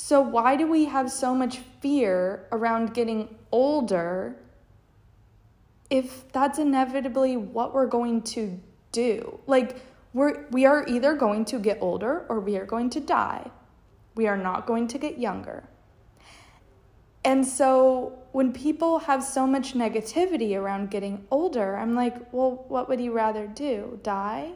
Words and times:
So, 0.00 0.20
why 0.20 0.54
do 0.54 0.68
we 0.68 0.84
have 0.84 1.10
so 1.10 1.34
much 1.34 1.58
fear 1.80 2.46
around 2.52 2.94
getting 2.94 3.34
older 3.50 4.36
if 5.90 6.30
that's 6.30 6.60
inevitably 6.60 7.36
what 7.36 7.74
we're 7.74 7.88
going 7.88 8.22
to 8.34 8.60
do? 8.92 9.40
Like, 9.48 9.82
we're, 10.12 10.46
we 10.52 10.66
are 10.66 10.86
either 10.86 11.14
going 11.14 11.44
to 11.46 11.58
get 11.58 11.78
older 11.80 12.26
or 12.28 12.38
we 12.38 12.56
are 12.56 12.64
going 12.64 12.90
to 12.90 13.00
die. 13.00 13.50
We 14.14 14.28
are 14.28 14.36
not 14.36 14.66
going 14.66 14.86
to 14.86 14.98
get 14.98 15.18
younger. 15.18 15.64
And 17.24 17.44
so 17.44 18.20
when 18.30 18.52
people 18.52 19.00
have 19.00 19.24
so 19.24 19.48
much 19.48 19.74
negativity 19.74 20.56
around 20.56 20.92
getting 20.92 21.26
older, 21.32 21.76
I'm 21.76 21.96
like, 21.96 22.32
well, 22.32 22.64
what 22.68 22.88
would 22.88 23.00
you 23.00 23.10
rather 23.10 23.48
do? 23.48 23.98
Die? 24.04 24.52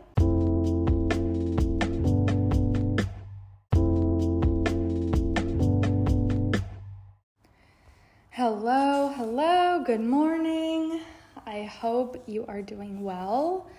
Hello, 8.45 9.07
hello, 9.14 9.85
good 9.87 10.01
morning. 10.01 11.01
I 11.46 11.63
hope 11.63 12.25
you 12.27 12.45
are 12.49 12.61
doing 12.61 13.05
well. 13.05 13.71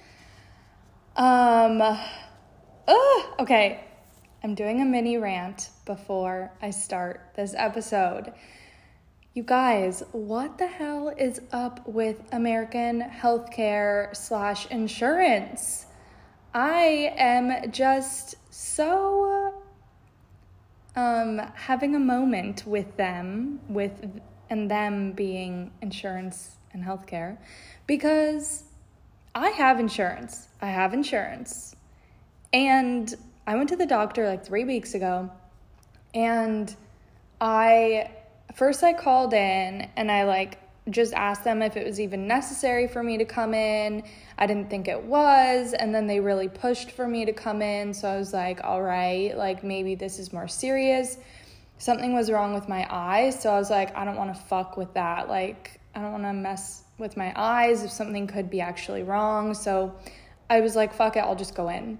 Um, 1.17 1.81
uh, 1.81 1.97
okay, 3.39 3.83
I'm 4.41 4.55
doing 4.55 4.79
a 4.79 4.85
mini 4.85 5.17
rant 5.17 5.69
before 5.85 6.49
I 6.61 6.69
start 6.69 7.31
this 7.35 7.53
episode. 7.57 8.31
You 9.33 9.43
guys, 9.43 10.01
what 10.13 10.57
the 10.57 10.67
hell 10.67 11.09
is 11.09 11.41
up 11.51 11.85
with 11.85 12.23
American 12.31 13.01
healthcare 13.01 14.15
slash 14.15 14.65
insurance? 14.67 15.87
I 16.53 17.13
am 17.17 17.69
just 17.69 18.35
so 18.49 19.61
um, 20.95 21.39
having 21.53 21.95
a 21.95 21.99
moment 21.99 22.65
with 22.65 22.95
them, 22.95 23.59
with 23.67 24.21
and 24.49 24.69
them 24.69 25.11
being 25.13 25.71
insurance 25.81 26.55
and 26.71 26.83
healthcare, 26.83 27.37
because 27.87 28.63
I 29.35 29.49
have 29.49 29.79
insurance. 29.79 30.47
I 30.61 30.67
have 30.67 30.93
insurance, 30.93 31.75
and 32.51 33.13
I 33.45 33.55
went 33.55 33.69
to 33.69 33.75
the 33.75 33.85
doctor 33.85 34.27
like 34.27 34.45
three 34.45 34.63
weeks 34.63 34.93
ago, 34.93 35.29
and 36.13 36.75
I 37.41 38.11
first 38.53 38.83
I 38.83 38.93
called 38.93 39.33
in 39.33 39.89
and 39.95 40.11
I 40.11 40.23
like 40.23 40.59
just 40.89 41.13
asked 41.13 41.43
them 41.43 41.61
if 41.61 41.77
it 41.77 41.85
was 41.85 41.99
even 41.99 42.27
necessary 42.27 42.87
for 42.87 43.01
me 43.01 43.17
to 43.17 43.25
come 43.25 43.53
in. 43.53 44.03
I 44.37 44.47
didn't 44.47 44.69
think 44.69 44.87
it 44.87 45.01
was. 45.01 45.73
And 45.73 45.95
then 45.95 46.07
they 46.07 46.19
really 46.19 46.49
pushed 46.49 46.91
for 46.91 47.07
me 47.07 47.25
to 47.25 47.33
come 47.33 47.61
in. 47.61 47.93
So 47.93 48.09
I 48.09 48.17
was 48.17 48.33
like, 48.33 48.61
all 48.63 48.81
right, 48.81 49.35
like 49.37 49.63
maybe 49.63 49.95
this 49.95 50.19
is 50.19 50.33
more 50.33 50.47
serious. 50.47 51.17
Something 51.77 52.13
was 52.13 52.31
wrong 52.31 52.53
with 52.53 52.69
my 52.69 52.87
eyes. 52.89 53.41
So 53.41 53.51
I 53.51 53.59
was 53.59 53.69
like, 53.69 53.95
I 53.95 54.05
don't 54.05 54.15
want 54.15 54.33
to 54.33 54.41
fuck 54.41 54.77
with 54.77 54.93
that. 54.93 55.27
Like, 55.27 55.79
I 55.95 56.01
don't 56.01 56.11
want 56.11 56.23
to 56.23 56.33
mess 56.33 56.83
with 56.97 57.17
my 57.17 57.33
eyes 57.35 57.83
if 57.83 57.91
something 57.91 58.27
could 58.27 58.49
be 58.49 58.61
actually 58.61 59.03
wrong. 59.03 59.53
So 59.53 59.95
I 60.49 60.61
was 60.61 60.75
like, 60.75 60.93
fuck 60.93 61.17
it, 61.17 61.19
I'll 61.19 61.35
just 61.35 61.55
go 61.55 61.69
in. 61.69 61.99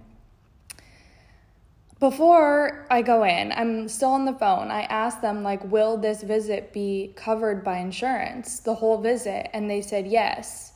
Before 1.99 2.85
I 2.91 3.01
go 3.01 3.23
in, 3.23 3.53
I'm 3.53 3.87
still 3.87 4.09
on 4.09 4.25
the 4.25 4.33
phone. 4.33 4.69
I 4.71 4.81
asked 4.83 5.21
them, 5.21 5.41
like, 5.41 5.63
will 5.63 5.95
this 5.95 6.21
visit 6.21 6.73
be 6.73 7.13
covered 7.15 7.63
by 7.63 7.77
insurance, 7.77 8.59
the 8.59 8.75
whole 8.75 8.97
visit? 9.01 9.49
And 9.53 9.69
they 9.69 9.81
said 9.81 10.05
yes. 10.07 10.73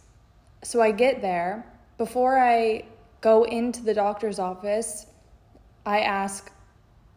So 0.64 0.82
I 0.82 0.92
get 0.92 1.22
there. 1.22 1.66
Before 1.98 2.39
I 2.39 2.86
go 3.20 3.44
into 3.44 3.84
the 3.84 3.94
doctor's 3.94 4.39
office, 4.39 5.08
I 5.86 6.00
ask, 6.00 6.50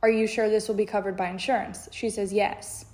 Are 0.02 0.10
you 0.10 0.26
sure 0.26 0.48
this 0.48 0.68
will 0.68 0.74
be 0.74 0.86
covered 0.86 1.16
by 1.16 1.28
insurance? 1.28 1.88
She 1.92 2.10
says 2.10 2.32
yes. 2.32 2.86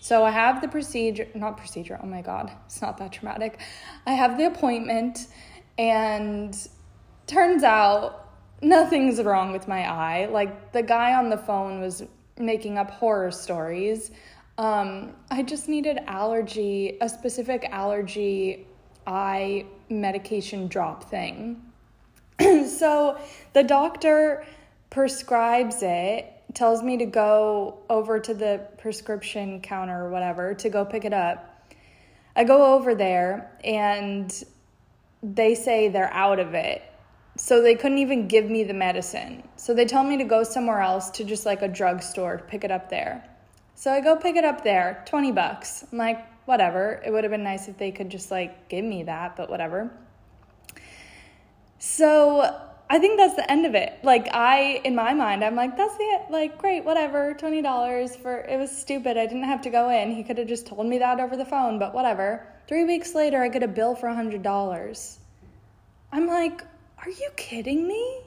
So 0.00 0.24
I 0.24 0.30
have 0.30 0.60
the 0.60 0.68
procedure, 0.68 1.26
not 1.34 1.56
procedure, 1.56 1.98
oh 2.02 2.06
my 2.06 2.20
God, 2.20 2.50
it's 2.66 2.82
not 2.82 2.98
that 2.98 3.12
traumatic. 3.12 3.58
I 4.06 4.12
have 4.12 4.36
the 4.36 4.46
appointment, 4.46 5.28
and 5.78 6.54
turns 7.26 7.62
out 7.62 8.28
nothing's 8.60 9.22
wrong 9.22 9.52
with 9.52 9.66
my 9.66 9.90
eye. 9.90 10.26
Like 10.26 10.72
the 10.72 10.82
guy 10.82 11.14
on 11.14 11.30
the 11.30 11.38
phone 11.38 11.80
was 11.80 12.02
making 12.38 12.78
up 12.78 12.90
horror 12.90 13.30
stories. 13.30 14.10
Um, 14.58 15.14
I 15.30 15.42
just 15.42 15.68
needed 15.68 15.98
allergy, 16.06 16.98
a 17.00 17.08
specific 17.08 17.66
allergy 17.70 18.66
eye 19.06 19.66
medication 19.88 20.68
drop 20.68 21.10
thing. 21.10 21.62
so 22.40 23.18
the 23.52 23.62
doctor 23.62 24.44
prescribes 24.94 25.82
it, 25.82 26.32
tells 26.54 26.80
me 26.80 26.96
to 26.96 27.04
go 27.04 27.80
over 27.90 28.20
to 28.20 28.32
the 28.32 28.64
prescription 28.78 29.60
counter 29.60 30.04
or 30.04 30.08
whatever 30.08 30.54
to 30.54 30.70
go 30.70 30.84
pick 30.84 31.04
it 31.04 31.12
up. 31.12 31.68
I 32.36 32.44
go 32.44 32.74
over 32.74 32.94
there 32.94 33.50
and 33.64 34.32
they 35.20 35.56
say 35.56 35.88
they're 35.88 36.12
out 36.12 36.38
of 36.38 36.54
it 36.54 36.80
so 37.36 37.60
they 37.60 37.74
couldn't 37.74 37.98
even 37.98 38.28
give 38.28 38.48
me 38.48 38.62
the 38.62 38.72
medicine. 38.72 39.42
So 39.56 39.74
they 39.74 39.84
told 39.84 40.06
me 40.06 40.16
to 40.18 40.24
go 40.24 40.44
somewhere 40.44 40.80
else 40.80 41.10
to 41.10 41.24
just 41.24 41.44
like 41.44 41.62
a 41.62 41.68
drugstore 41.68 42.36
to 42.36 42.44
pick 42.44 42.62
it 42.62 42.70
up 42.70 42.88
there. 42.88 43.28
So 43.74 43.92
I 43.92 44.00
go 44.00 44.14
pick 44.14 44.36
it 44.36 44.44
up 44.44 44.62
there, 44.62 45.02
20 45.08 45.32
bucks. 45.32 45.84
I'm 45.90 45.98
like, 45.98 46.24
whatever. 46.46 47.02
It 47.04 47.10
would 47.10 47.24
have 47.24 47.32
been 47.32 47.42
nice 47.42 47.66
if 47.66 47.76
they 47.78 47.90
could 47.90 48.10
just 48.10 48.30
like 48.30 48.68
give 48.68 48.84
me 48.84 49.02
that, 49.02 49.34
but 49.34 49.50
whatever. 49.50 49.90
So 51.80 52.60
I 52.88 52.98
think 52.98 53.18
that's 53.18 53.34
the 53.34 53.50
end 53.50 53.66
of 53.66 53.74
it. 53.74 53.98
Like 54.02 54.28
I 54.32 54.80
in 54.84 54.94
my 54.94 55.14
mind, 55.14 55.42
I'm 55.42 55.56
like, 55.56 55.76
that's 55.76 55.96
the 55.96 56.20
like 56.30 56.58
great, 56.58 56.84
whatever, 56.84 57.34
twenty 57.34 57.62
dollars 57.62 58.14
for 58.14 58.38
it 58.38 58.58
was 58.58 58.70
stupid. 58.70 59.16
I 59.16 59.26
didn't 59.26 59.44
have 59.44 59.62
to 59.62 59.70
go 59.70 59.90
in. 59.90 60.10
He 60.14 60.22
could 60.22 60.38
have 60.38 60.48
just 60.48 60.66
told 60.66 60.86
me 60.86 60.98
that 60.98 61.18
over 61.20 61.36
the 61.36 61.44
phone, 61.44 61.78
but 61.78 61.94
whatever. 61.94 62.46
Three 62.68 62.84
weeks 62.84 63.14
later 63.14 63.42
I 63.42 63.48
get 63.48 63.62
a 63.62 63.68
bill 63.68 63.94
for 63.94 64.08
a 64.08 64.14
hundred 64.14 64.42
dollars. 64.42 65.18
I'm 66.12 66.26
like, 66.26 66.62
are 66.98 67.10
you 67.10 67.30
kidding 67.36 67.88
me? 67.88 68.20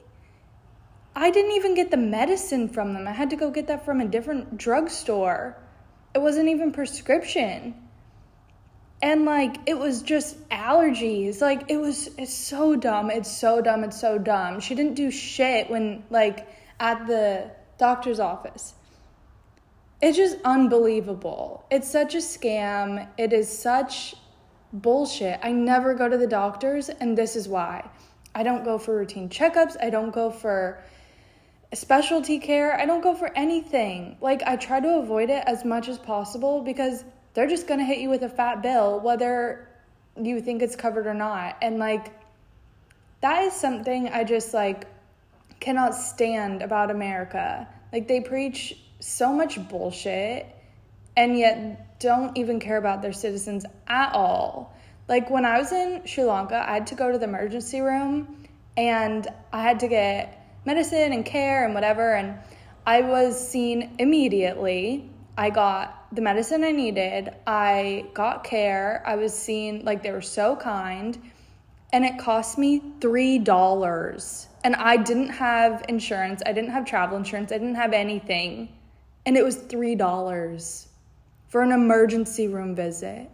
I 1.16 1.30
didn't 1.30 1.52
even 1.52 1.74
get 1.74 1.90
the 1.90 1.96
medicine 1.96 2.68
from 2.68 2.92
them. 2.94 3.08
I 3.08 3.12
had 3.12 3.30
to 3.30 3.36
go 3.36 3.50
get 3.50 3.68
that 3.68 3.84
from 3.84 4.00
a 4.00 4.06
different 4.06 4.56
drugstore. 4.56 5.56
It 6.14 6.20
wasn't 6.20 6.48
even 6.48 6.72
prescription. 6.72 7.87
And 9.00 9.24
like 9.24 9.58
it 9.66 9.78
was 9.78 10.02
just 10.02 10.48
allergies. 10.48 11.40
Like 11.40 11.64
it 11.68 11.76
was 11.76 12.08
it's 12.18 12.34
so 12.34 12.76
dumb. 12.76 13.10
It's 13.10 13.30
so 13.30 13.60
dumb. 13.60 13.84
It's 13.84 14.00
so 14.00 14.18
dumb. 14.18 14.60
She 14.60 14.74
didn't 14.74 14.94
do 14.94 15.10
shit 15.10 15.70
when 15.70 16.04
like 16.10 16.48
at 16.80 17.06
the 17.06 17.50
doctor's 17.78 18.20
office. 18.20 18.74
It's 20.00 20.16
just 20.16 20.38
unbelievable. 20.44 21.64
It's 21.70 21.90
such 21.90 22.14
a 22.14 22.18
scam. 22.18 23.08
It 23.16 23.32
is 23.32 23.48
such 23.48 24.14
bullshit. 24.72 25.40
I 25.42 25.52
never 25.52 25.94
go 25.94 26.08
to 26.08 26.16
the 26.16 26.26
doctors 26.26 26.88
and 26.88 27.16
this 27.16 27.36
is 27.36 27.48
why. 27.48 27.88
I 28.34 28.42
don't 28.42 28.64
go 28.64 28.78
for 28.78 28.96
routine 28.96 29.28
checkups. 29.28 29.76
I 29.80 29.90
don't 29.90 30.12
go 30.12 30.30
for 30.30 30.82
specialty 31.74 32.38
care. 32.38 32.78
I 32.78 32.86
don't 32.86 33.02
go 33.02 33.14
for 33.14 33.30
anything. 33.36 34.16
Like, 34.20 34.42
I 34.42 34.56
try 34.56 34.80
to 34.80 34.98
avoid 34.98 35.30
it 35.30 35.42
as 35.46 35.64
much 35.64 35.88
as 35.88 35.98
possible 35.98 36.62
because 36.62 37.04
they're 37.34 37.48
just 37.48 37.66
going 37.66 37.80
to 37.80 37.86
hit 37.86 37.98
you 37.98 38.10
with 38.10 38.22
a 38.22 38.28
fat 38.28 38.62
bill, 38.62 39.00
whether 39.00 39.68
you 40.20 40.40
think 40.40 40.62
it's 40.62 40.76
covered 40.76 41.06
or 41.06 41.14
not. 41.14 41.56
And, 41.62 41.78
like, 41.78 42.12
that 43.20 43.44
is 43.44 43.52
something 43.52 44.08
I 44.08 44.24
just, 44.24 44.54
like, 44.54 44.86
cannot 45.60 45.94
stand 45.94 46.62
about 46.62 46.90
America. 46.90 47.68
Like, 47.92 48.08
they 48.08 48.20
preach 48.20 48.78
so 49.00 49.32
much 49.32 49.68
bullshit 49.68 50.46
and 51.16 51.38
yet 51.38 51.98
don't 51.98 52.36
even 52.36 52.60
care 52.60 52.76
about 52.76 53.02
their 53.02 53.12
citizens 53.12 53.64
at 53.88 54.12
all. 54.14 54.74
Like 55.08 55.30
when 55.30 55.44
I 55.44 55.58
was 55.58 55.72
in 55.72 56.02
Sri 56.06 56.24
Lanka, 56.24 56.64
I 56.68 56.74
had 56.74 56.86
to 56.88 56.94
go 56.94 57.10
to 57.10 57.18
the 57.18 57.24
emergency 57.24 57.80
room 57.80 58.44
and 58.76 59.26
I 59.52 59.62
had 59.62 59.80
to 59.80 59.88
get 59.88 60.60
medicine 60.64 61.12
and 61.12 61.24
care 61.24 61.64
and 61.64 61.74
whatever. 61.74 62.14
And 62.14 62.38
I 62.86 63.00
was 63.00 63.48
seen 63.48 63.96
immediately. 63.98 65.07
I 65.38 65.50
got 65.50 66.12
the 66.12 66.20
medicine 66.20 66.64
I 66.64 66.72
needed. 66.72 67.32
I 67.46 68.06
got 68.12 68.42
care. 68.42 69.04
I 69.06 69.14
was 69.14 69.32
seen, 69.32 69.84
like, 69.84 70.02
they 70.02 70.10
were 70.10 70.20
so 70.20 70.56
kind. 70.56 71.16
And 71.92 72.04
it 72.04 72.18
cost 72.18 72.58
me 72.58 72.82
$3. 72.98 74.46
And 74.64 74.74
I 74.74 74.96
didn't 74.96 75.28
have 75.28 75.84
insurance. 75.88 76.42
I 76.44 76.52
didn't 76.52 76.70
have 76.70 76.84
travel 76.84 77.16
insurance. 77.16 77.52
I 77.52 77.58
didn't 77.58 77.76
have 77.76 77.92
anything. 77.92 78.68
And 79.26 79.36
it 79.36 79.44
was 79.44 79.58
$3 79.58 80.86
for 81.46 81.62
an 81.62 81.70
emergency 81.70 82.48
room 82.48 82.74
visit. 82.74 83.30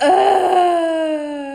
Uh, 0.00 1.47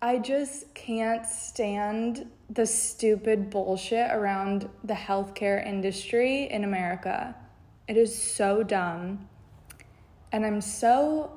I 0.00 0.18
just 0.18 0.72
can't 0.74 1.26
stand 1.26 2.30
the 2.50 2.66
stupid 2.66 3.50
bullshit 3.50 4.10
around 4.12 4.68
the 4.84 4.94
healthcare 4.94 5.64
industry 5.64 6.44
in 6.44 6.62
America. 6.62 7.34
It 7.88 7.96
is 7.96 8.16
so 8.16 8.62
dumb. 8.62 9.28
And 10.30 10.46
I'm 10.46 10.60
so. 10.60 11.32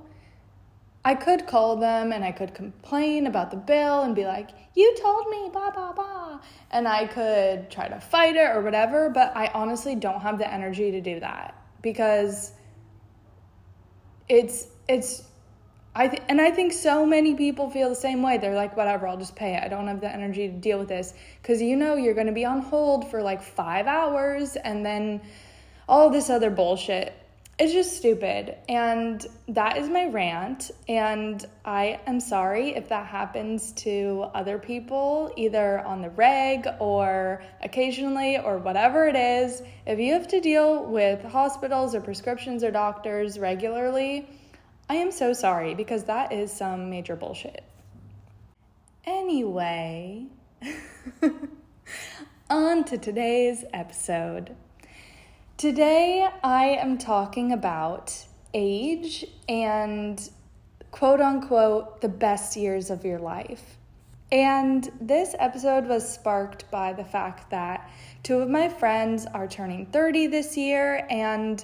I 1.04 1.16
could 1.16 1.48
call 1.48 1.78
them 1.78 2.14
and 2.14 2.24
I 2.24 2.32
could 2.32 2.54
complain 2.54 3.26
about 3.26 3.50
the 3.50 3.58
bill 3.58 4.04
and 4.04 4.14
be 4.14 4.26
like, 4.26 4.52
you 4.76 4.96
told 5.02 5.28
me, 5.30 5.50
blah, 5.52 5.72
blah, 5.72 5.94
blah. 5.94 6.40
and 6.70 6.88
I 6.88 7.08
could 7.08 7.72
try 7.72 7.88
to 7.88 8.00
fight 8.00 8.36
it 8.36 8.56
or 8.56 8.62
whatever, 8.62 9.10
but 9.10 9.36
I 9.36 9.48
honestly 9.48 9.96
don't 9.96 10.22
have 10.22 10.38
the 10.38 10.52
energy 10.52 10.92
to 10.92 11.02
do 11.02 11.20
that 11.20 11.56
because 11.82 12.54
it's 14.30 14.68
it's 14.88 15.24
I 15.94 16.08
th- 16.08 16.24
and 16.30 16.40
I 16.40 16.52
think 16.52 16.72
so 16.72 17.06
many 17.06 17.36
people 17.36 17.70
feel 17.70 17.90
the 17.90 17.96
same 17.96 18.22
way. 18.22 18.38
They're 18.38 18.56
like, 18.56 18.78
whatever, 18.78 19.08
I'll 19.08 19.18
just 19.18 19.36
pay 19.36 19.56
it. 19.56 19.64
I 19.64 19.68
don't 19.68 19.88
have 19.88 20.00
the 20.00 20.10
energy 20.10 20.48
to 20.48 20.54
deal 20.54 20.80
with 20.80 20.88
this 20.88 21.14
because 21.42 21.62
you 21.62 21.76
know 21.76 21.96
you're 21.96 22.14
going 22.14 22.28
to 22.28 22.34
be 22.34 22.46
on 22.46 22.62
hold 22.62 23.12
for 23.12 23.22
like 23.22 23.42
five 23.42 23.88
hours 23.88 24.56
and 24.56 24.86
then 24.86 25.22
all 25.90 26.10
this 26.10 26.30
other 26.30 26.50
bullshit. 26.50 27.14
It's 27.60 27.74
just 27.74 27.98
stupid. 27.98 28.56
And 28.70 29.24
that 29.50 29.78
is 29.78 29.90
my 29.90 30.06
rant. 30.06 30.72
And 30.88 31.46
I 31.66 32.00
am 32.08 32.22
sorry 32.22 32.70
if 32.70 32.88
that 32.88 33.06
happens 33.06 33.74
to 33.74 34.28
other 34.34 34.58
people, 34.58 35.34
either 35.36 35.80
on 35.82 36.02
the 36.02 36.10
reg 36.12 36.68
or 36.80 37.44
occasionally 37.62 38.40
or 38.40 38.60
whatever 38.60 39.08
it 39.08 39.18
is. 39.18 39.62
If 39.86 40.00
you 40.00 40.14
have 40.14 40.30
to 40.30 40.40
deal 40.40 40.86
with 40.86 41.22
hospitals 41.26 41.94
or 41.94 42.00
prescriptions 42.00 42.64
or 42.64 42.72
doctors 42.72 43.38
regularly, 43.38 44.28
I 44.92 44.96
am 44.96 45.14
so 45.14 45.32
sorry 45.32 45.74
because 45.74 46.04
that 46.04 46.34
is 46.34 46.52
some 46.52 46.90
major 46.90 47.16
bullshit. 47.16 47.64
Anyway, 49.06 50.26
on 52.50 52.84
to 52.84 52.98
today's 52.98 53.64
episode. 53.72 54.54
Today 55.56 56.28
I 56.44 56.66
am 56.66 56.98
talking 56.98 57.54
about 57.54 58.14
age 58.54 59.26
and 59.48 60.30
quote 60.92 61.22
unquote 61.22 62.02
the 62.02 62.10
best 62.10 62.58
years 62.58 62.90
of 62.90 63.06
your 63.06 63.20
life. 63.20 63.78
And 64.30 64.92
this 65.00 65.36
episode 65.40 65.88
was 65.88 66.06
sparked 66.14 66.70
by 66.70 66.92
the 66.92 67.06
fact 67.06 67.50
that 67.52 67.90
two 68.24 68.40
of 68.40 68.50
my 68.50 68.68
friends 68.68 69.26
are 69.34 69.48
turning 69.48 69.86
30 69.86 70.28
this 70.28 70.58
year, 70.58 71.08
and 71.10 71.64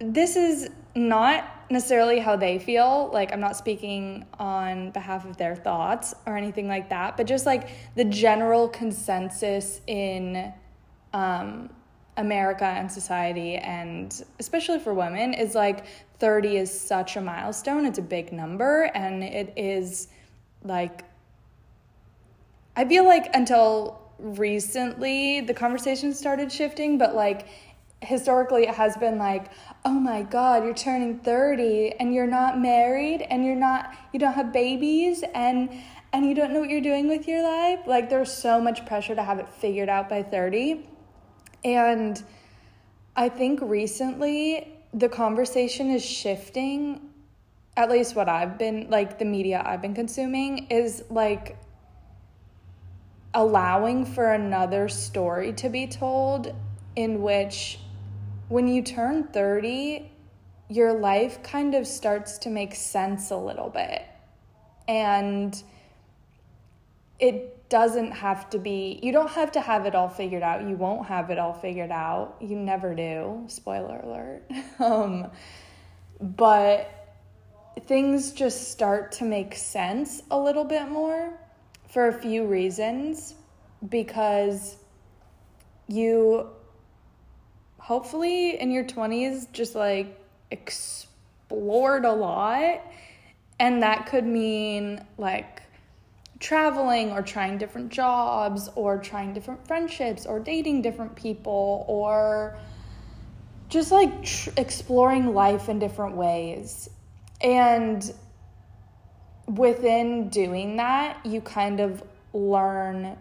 this 0.00 0.36
is 0.36 0.70
not 0.94 1.70
necessarily 1.70 2.18
how 2.18 2.36
they 2.36 2.58
feel. 2.58 3.10
Like, 3.12 3.32
I'm 3.32 3.40
not 3.40 3.56
speaking 3.56 4.26
on 4.38 4.90
behalf 4.90 5.24
of 5.24 5.36
their 5.36 5.56
thoughts 5.56 6.14
or 6.26 6.36
anything 6.36 6.68
like 6.68 6.90
that, 6.90 7.16
but 7.16 7.26
just 7.26 7.46
like 7.46 7.68
the 7.94 8.04
general 8.04 8.68
consensus 8.68 9.80
in 9.86 10.52
um, 11.14 11.70
America 12.16 12.64
and 12.64 12.90
society, 12.90 13.56
and 13.56 14.22
especially 14.38 14.78
for 14.78 14.92
women, 14.92 15.32
is 15.32 15.54
like 15.54 15.86
30 16.18 16.58
is 16.58 16.80
such 16.80 17.16
a 17.16 17.20
milestone. 17.20 17.86
It's 17.86 17.98
a 17.98 18.02
big 18.02 18.32
number, 18.32 18.90
and 18.94 19.24
it 19.24 19.52
is 19.56 20.08
like, 20.62 21.04
I 22.76 22.84
feel 22.84 23.04
like 23.04 23.34
until 23.34 24.02
recently 24.18 25.40
the 25.40 25.54
conversation 25.54 26.14
started 26.14 26.52
shifting, 26.52 26.98
but 26.98 27.14
like 27.14 27.48
historically 28.02 28.64
it 28.64 28.74
has 28.74 28.96
been 28.96 29.16
like 29.16 29.46
oh 29.84 29.92
my 29.92 30.22
god 30.22 30.64
you're 30.64 30.74
turning 30.74 31.18
30 31.18 31.94
and 32.00 32.12
you're 32.12 32.26
not 32.26 32.60
married 32.60 33.22
and 33.22 33.44
you're 33.44 33.54
not 33.54 33.94
you 34.12 34.18
don't 34.18 34.34
have 34.34 34.52
babies 34.52 35.22
and 35.34 35.70
and 36.12 36.26
you 36.26 36.34
don't 36.34 36.52
know 36.52 36.60
what 36.60 36.68
you're 36.68 36.82
doing 36.82 37.08
with 37.08 37.26
your 37.26 37.42
life. 37.42 37.80
Like 37.86 38.10
there's 38.10 38.30
so 38.30 38.60
much 38.60 38.84
pressure 38.84 39.14
to 39.14 39.22
have 39.22 39.38
it 39.38 39.48
figured 39.48 39.88
out 39.88 40.10
by 40.10 40.22
30 40.22 40.86
and 41.64 42.22
i 43.14 43.28
think 43.28 43.60
recently 43.62 44.72
the 44.94 45.08
conversation 45.08 45.90
is 45.90 46.04
shifting 46.04 47.00
at 47.76 47.90
least 47.90 48.16
what 48.16 48.28
i've 48.28 48.58
been 48.58 48.88
like 48.90 49.18
the 49.18 49.24
media 49.24 49.62
i've 49.64 49.80
been 49.80 49.94
consuming 49.94 50.66
is 50.70 51.04
like 51.10 51.56
allowing 53.34 54.04
for 54.04 54.32
another 54.32 54.88
story 54.88 55.52
to 55.52 55.68
be 55.68 55.86
told 55.86 56.54
in 56.96 57.22
which 57.22 57.78
when 58.52 58.68
you 58.68 58.82
turn 58.82 59.24
30, 59.28 60.12
your 60.68 60.92
life 60.92 61.42
kind 61.42 61.74
of 61.74 61.86
starts 61.86 62.36
to 62.36 62.50
make 62.50 62.74
sense 62.74 63.30
a 63.30 63.36
little 63.36 63.70
bit. 63.70 64.02
And 64.86 65.60
it 67.18 67.70
doesn't 67.70 68.10
have 68.10 68.50
to 68.50 68.58
be, 68.58 69.00
you 69.02 69.10
don't 69.10 69.30
have 69.30 69.52
to 69.52 69.60
have 69.62 69.86
it 69.86 69.94
all 69.94 70.10
figured 70.10 70.42
out. 70.42 70.68
You 70.68 70.76
won't 70.76 71.06
have 71.06 71.30
it 71.30 71.38
all 71.38 71.54
figured 71.54 71.90
out. 71.90 72.36
You 72.42 72.56
never 72.56 72.94
do. 72.94 73.42
Spoiler 73.46 74.00
alert. 74.00 74.42
um, 74.78 75.30
but 76.20 76.90
things 77.86 78.32
just 78.32 78.70
start 78.70 79.12
to 79.12 79.24
make 79.24 79.56
sense 79.56 80.24
a 80.30 80.38
little 80.38 80.64
bit 80.64 80.90
more 80.90 81.32
for 81.88 82.08
a 82.08 82.12
few 82.12 82.44
reasons 82.44 83.34
because 83.88 84.76
you 85.88 86.50
hopefully 87.92 88.58
in 88.58 88.70
your 88.70 88.84
20s 88.84 89.52
just 89.52 89.74
like 89.74 90.18
explored 90.50 92.06
a 92.06 92.10
lot. 92.10 92.80
And 93.60 93.82
that 93.82 94.06
could 94.06 94.24
mean 94.24 95.04
like 95.18 95.60
traveling 96.40 97.10
or 97.12 97.20
trying 97.20 97.58
different 97.58 97.90
jobs 97.90 98.70
or 98.76 98.96
trying 98.96 99.34
different 99.34 99.66
friendships 99.66 100.24
or 100.24 100.40
dating 100.40 100.80
different 100.80 101.14
people 101.16 101.84
or 101.86 102.56
just 103.68 103.92
like 103.92 104.24
tr- 104.24 104.48
exploring 104.56 105.34
life 105.34 105.68
in 105.68 105.78
different 105.78 106.16
ways. 106.16 106.88
And 107.42 108.10
within 109.46 110.30
doing 110.30 110.76
that 110.76 111.26
you 111.26 111.42
kind 111.42 111.78
of 111.78 112.02
learn 112.32 113.18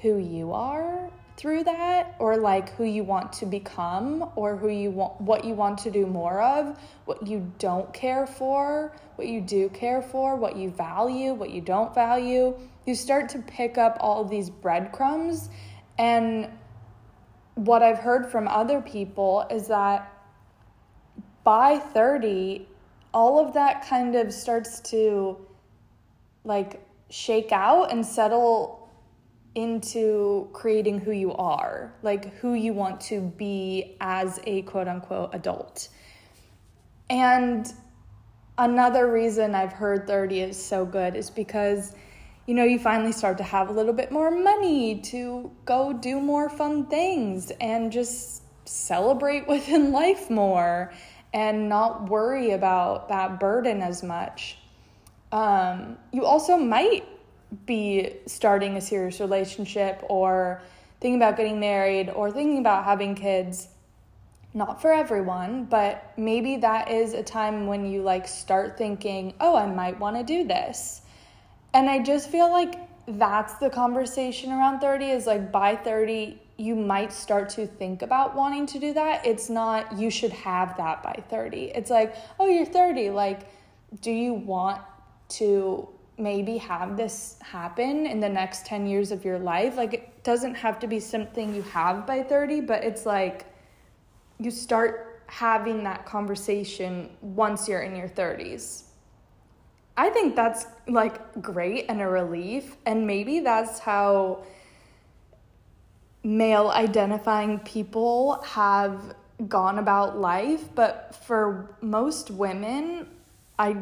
who 0.00 0.16
you 0.16 0.54
are 0.54 1.11
through 1.36 1.64
that 1.64 2.14
or 2.18 2.36
like 2.36 2.74
who 2.76 2.84
you 2.84 3.02
want 3.02 3.32
to 3.32 3.46
become 3.46 4.30
or 4.36 4.56
who 4.56 4.68
you 4.68 4.90
want 4.90 5.20
what 5.20 5.44
you 5.44 5.54
want 5.54 5.78
to 5.78 5.90
do 5.90 6.06
more 6.06 6.42
of 6.42 6.78
what 7.06 7.26
you 7.26 7.50
don't 7.58 7.92
care 7.94 8.26
for 8.26 8.94
what 9.16 9.26
you 9.26 9.40
do 9.40 9.68
care 9.70 10.02
for 10.02 10.36
what 10.36 10.56
you 10.56 10.70
value 10.70 11.32
what 11.32 11.50
you 11.50 11.60
don't 11.60 11.94
value 11.94 12.54
you 12.86 12.94
start 12.94 13.28
to 13.30 13.38
pick 13.38 13.78
up 13.78 13.96
all 14.00 14.24
these 14.24 14.50
breadcrumbs. 14.50 15.48
And 15.98 16.48
what 17.54 17.82
i've 17.82 17.98
heard 17.98 18.30
from 18.32 18.48
other 18.48 18.80
people 18.80 19.46
is 19.50 19.68
that 19.68 20.10
by 21.44 21.78
30 21.78 22.66
all 23.12 23.38
of 23.38 23.52
that 23.52 23.86
kind 23.86 24.16
of 24.16 24.32
starts 24.32 24.80
to 24.80 25.36
like 26.44 26.82
shake 27.10 27.52
out 27.52 27.92
and 27.92 28.06
settle 28.06 28.81
into 29.54 30.48
creating 30.52 30.98
who 30.98 31.12
you 31.12 31.32
are, 31.34 31.92
like 32.02 32.34
who 32.36 32.54
you 32.54 32.72
want 32.72 33.00
to 33.00 33.20
be 33.20 33.96
as 34.00 34.40
a 34.44 34.62
quote 34.62 34.88
unquote 34.88 35.34
adult. 35.34 35.88
And 37.10 37.70
another 38.56 39.10
reason 39.10 39.54
I've 39.54 39.72
heard 39.72 40.06
30 40.06 40.40
is 40.40 40.64
so 40.64 40.84
good 40.84 41.16
is 41.16 41.30
because 41.30 41.94
you 42.46 42.54
know, 42.54 42.64
you 42.64 42.78
finally 42.78 43.12
start 43.12 43.38
to 43.38 43.44
have 43.44 43.68
a 43.68 43.72
little 43.72 43.92
bit 43.92 44.10
more 44.10 44.30
money 44.30 45.00
to 45.00 45.50
go 45.64 45.92
do 45.92 46.20
more 46.20 46.48
fun 46.48 46.86
things 46.86 47.52
and 47.60 47.92
just 47.92 48.42
celebrate 48.64 49.46
within 49.54 49.92
life 49.92 50.28
more 50.28 50.92
and 51.32 51.68
not 51.68 52.08
worry 52.08 52.50
about 52.50 53.08
that 53.08 53.40
burden 53.40 53.80
as 53.80 54.02
much. 54.02 54.58
Um, 55.30 55.96
you 56.12 56.26
also 56.26 56.58
might 56.58 57.04
be 57.66 58.16
starting 58.26 58.76
a 58.76 58.80
serious 58.80 59.20
relationship 59.20 60.02
or 60.08 60.62
thinking 61.00 61.16
about 61.16 61.36
getting 61.36 61.60
married 61.60 62.08
or 62.10 62.30
thinking 62.30 62.58
about 62.58 62.84
having 62.84 63.14
kids 63.14 63.68
not 64.54 64.80
for 64.80 64.92
everyone 64.92 65.64
but 65.64 66.12
maybe 66.16 66.56
that 66.58 66.90
is 66.90 67.14
a 67.14 67.22
time 67.22 67.66
when 67.66 67.90
you 67.90 68.02
like 68.02 68.28
start 68.28 68.76
thinking 68.76 69.34
oh 69.40 69.56
i 69.56 69.66
might 69.66 69.98
want 69.98 70.16
to 70.16 70.22
do 70.22 70.46
this. 70.46 71.02
And 71.74 71.88
i 71.88 72.02
just 72.02 72.30
feel 72.30 72.50
like 72.50 72.74
that's 73.06 73.54
the 73.54 73.70
conversation 73.70 74.52
around 74.52 74.80
30 74.80 75.06
is 75.06 75.26
like 75.26 75.50
by 75.50 75.74
30 75.74 76.38
you 76.58 76.76
might 76.76 77.12
start 77.12 77.48
to 77.48 77.66
think 77.66 78.02
about 78.02 78.36
wanting 78.36 78.66
to 78.66 78.78
do 78.78 78.92
that. 78.92 79.26
It's 79.26 79.50
not 79.50 79.98
you 79.98 80.10
should 80.10 80.32
have 80.32 80.76
that 80.76 81.02
by 81.02 81.22
30 81.28 81.72
it's 81.74 81.90
like 81.90 82.14
oh 82.38 82.46
you're 82.46 82.66
30 82.66 83.10
like 83.10 83.48
do 84.00 84.10
you 84.10 84.34
want 84.34 84.80
to 85.30 85.88
maybe 86.18 86.58
have 86.58 86.96
this 86.96 87.36
happen 87.40 88.06
in 88.06 88.20
the 88.20 88.28
next 88.28 88.66
10 88.66 88.86
years 88.86 89.12
of 89.12 89.24
your 89.24 89.38
life. 89.38 89.76
Like 89.76 89.94
it 89.94 90.24
doesn't 90.24 90.54
have 90.54 90.78
to 90.80 90.86
be 90.86 91.00
something 91.00 91.54
you 91.54 91.62
have 91.62 92.06
by 92.06 92.22
30, 92.22 92.60
but 92.62 92.84
it's 92.84 93.06
like 93.06 93.46
you 94.38 94.50
start 94.50 95.22
having 95.26 95.82
that 95.84 96.04
conversation 96.04 97.10
once 97.20 97.68
you're 97.68 97.82
in 97.82 97.96
your 97.96 98.08
30s. 98.08 98.84
I 99.96 100.10
think 100.10 100.36
that's 100.36 100.66
like 100.88 101.42
great 101.42 101.86
and 101.88 102.00
a 102.00 102.08
relief, 102.08 102.76
and 102.86 103.06
maybe 103.06 103.40
that's 103.40 103.78
how 103.78 104.44
male 106.24 106.68
identifying 106.68 107.58
people 107.60 108.40
have 108.42 109.14
gone 109.48 109.78
about 109.78 110.18
life, 110.18 110.64
but 110.74 111.14
for 111.26 111.76
most 111.80 112.30
women, 112.30 113.08
I 113.58 113.76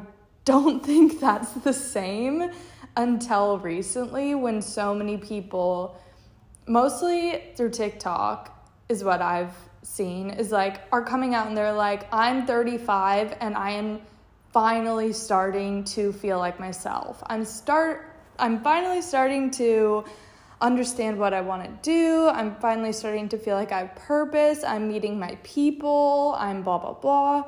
don't 0.45 0.85
think 0.91 1.21
that's 1.21 1.53
the 1.53 1.73
same. 1.73 2.51
until 2.97 3.59
recently 3.59 4.35
when 4.35 4.61
so 4.61 4.95
many 4.95 5.17
people, 5.17 5.97
mostly 6.67 7.45
through 7.55 7.71
TikTok, 7.71 8.57
is 8.89 9.05
what 9.05 9.23
I've 9.23 9.55
seen, 9.83 10.31
is 10.31 10.51
like, 10.51 10.81
are 10.91 11.05
coming 11.05 11.35
out 11.35 11.47
and 11.47 11.57
they're 11.57 11.73
like, 11.73 12.13
I'm 12.13 12.47
35 12.47 13.37
and 13.41 13.57
I 13.57 13.71
am 13.71 14.01
finally 14.53 15.13
starting 15.13 15.85
to 15.85 16.13
feel 16.13 16.39
like 16.39 16.59
myself. 16.59 17.23
I'm 17.27 17.45
start 17.45 18.07
I'm 18.39 18.63
finally 18.63 19.03
starting 19.03 19.51
to 19.53 20.05
understand 20.63 21.19
what 21.19 21.35
I 21.35 21.43
want 21.43 21.63
to 21.65 21.71
do. 21.83 22.27
I'm 22.29 22.57
finally 22.57 22.93
starting 22.93 23.29
to 23.29 23.39
feel 23.39 23.55
like 23.55 23.71
I 23.71 23.81
have 23.81 23.95
purpose. 23.97 24.65
I'm 24.65 24.89
meeting 24.89 25.19
my 25.19 25.39
people. 25.43 26.35
I'm 26.39 26.63
blah 26.63 26.79
blah 26.79 26.95
blah. 26.95 27.45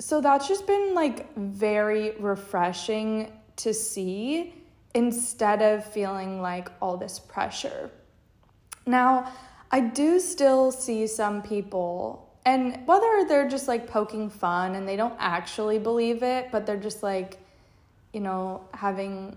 So 0.00 0.22
that's 0.22 0.48
just 0.48 0.66
been 0.66 0.94
like 0.94 1.34
very 1.36 2.12
refreshing 2.12 3.30
to 3.56 3.74
see 3.74 4.54
instead 4.94 5.60
of 5.60 5.84
feeling 5.84 6.40
like 6.40 6.70
all 6.80 6.96
this 6.96 7.18
pressure. 7.18 7.90
Now, 8.86 9.30
I 9.70 9.80
do 9.80 10.18
still 10.18 10.72
see 10.72 11.06
some 11.06 11.42
people 11.42 12.26
and 12.46 12.86
whether 12.86 13.26
they're 13.28 13.48
just 13.48 13.68
like 13.68 13.86
poking 13.86 14.30
fun 14.30 14.74
and 14.74 14.88
they 14.88 14.96
don't 14.96 15.14
actually 15.18 15.78
believe 15.78 16.22
it, 16.22 16.48
but 16.50 16.64
they're 16.64 16.78
just 16.78 17.02
like, 17.02 17.38
you 18.14 18.20
know, 18.20 18.64
having 18.72 19.36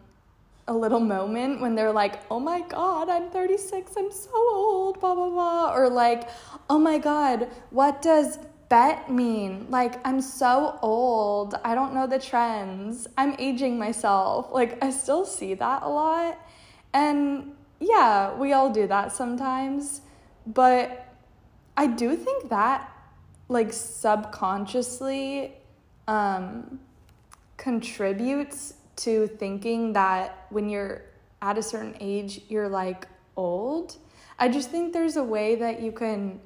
a 0.70 0.74
little 0.74 1.02
moment 1.02 1.60
when 1.60 1.76
they're 1.76 1.92
like, 1.92 2.22
oh 2.32 2.40
my 2.40 2.62
God, 2.62 3.10
I'm 3.10 3.30
36, 3.30 3.92
I'm 3.98 4.12
so 4.12 4.32
old, 4.34 5.02
blah, 5.02 5.14
blah, 5.14 5.30
blah. 5.30 5.76
Or 5.76 5.90
like, 5.90 6.30
oh 6.70 6.80
my 6.80 6.98
God, 6.98 7.50
what 7.70 8.02
does 8.02 8.40
bet 8.74 9.12
mean? 9.12 9.68
Like, 9.70 9.96
I'm 10.04 10.20
so 10.20 10.80
old, 10.82 11.54
I 11.64 11.76
don't 11.76 11.94
know 11.94 12.08
the 12.08 12.18
trends, 12.18 13.08
I'm 13.20 13.36
aging 13.38 13.78
myself. 13.78 14.50
Like, 14.52 14.84
I 14.84 14.90
still 14.90 15.26
see 15.26 15.54
that 15.54 15.84
a 15.84 15.90
lot. 15.90 16.40
And 16.92 17.54
yeah, 17.80 18.34
we 18.34 18.54
all 18.54 18.72
do 18.72 18.88
that 18.88 19.12
sometimes. 19.12 20.02
But 20.48 20.86
I 21.78 21.86
do 21.86 22.16
think 22.16 22.50
that 22.50 22.90
like 23.48 23.72
subconsciously 23.72 25.54
um, 26.08 26.80
contributes 27.58 28.74
to 28.96 29.28
thinking 29.28 29.94
that 29.94 30.48
when 30.50 30.68
you're 30.68 31.04
at 31.44 31.60
a 31.60 31.64
certain 31.64 31.96
age, 32.00 32.42
you're 32.50 32.70
like 32.70 33.08
old. 33.36 33.98
I 34.40 34.50
just 34.50 34.72
think 34.72 34.94
there's 34.94 35.18
a 35.18 35.24
way 35.24 35.56
that 35.56 35.82
you 35.82 35.92
can, 35.92 36.40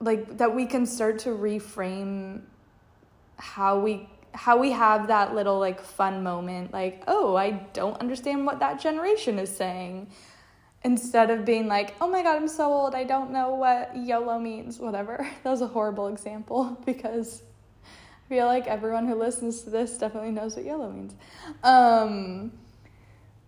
like, 0.00 0.38
that 0.38 0.54
we 0.54 0.66
can 0.66 0.86
start 0.86 1.20
to 1.20 1.30
reframe 1.30 2.42
how 3.36 3.78
we 3.78 4.08
how 4.32 4.56
we 4.56 4.70
have 4.70 5.08
that 5.08 5.34
little 5.34 5.58
like 5.58 5.80
fun 5.80 6.22
moment 6.22 6.72
like 6.72 7.02
oh 7.08 7.34
i 7.34 7.50
don't 7.72 7.98
understand 7.98 8.46
what 8.46 8.60
that 8.60 8.78
generation 8.78 9.40
is 9.40 9.50
saying 9.50 10.06
instead 10.82 11.30
of 11.30 11.44
being 11.44 11.68
like, 11.68 11.94
oh 12.00 12.08
my 12.08 12.22
god, 12.22 12.36
I'm 12.36 12.48
so 12.48 12.72
old, 12.72 12.94
I 12.94 13.04
don't 13.04 13.30
know 13.30 13.54
what 13.54 13.96
YOLO 13.96 14.38
means, 14.38 14.78
whatever. 14.78 15.28
That 15.42 15.50
was 15.50 15.60
a 15.60 15.66
horrible 15.66 16.08
example 16.08 16.78
because 16.86 17.42
I 17.84 18.28
feel 18.28 18.46
like 18.46 18.66
everyone 18.66 19.06
who 19.06 19.14
listens 19.14 19.62
to 19.62 19.70
this 19.70 19.98
definitely 19.98 20.30
knows 20.30 20.56
what 20.56 20.64
YOLO 20.64 20.90
means. 20.90 21.14
Um, 21.62 22.52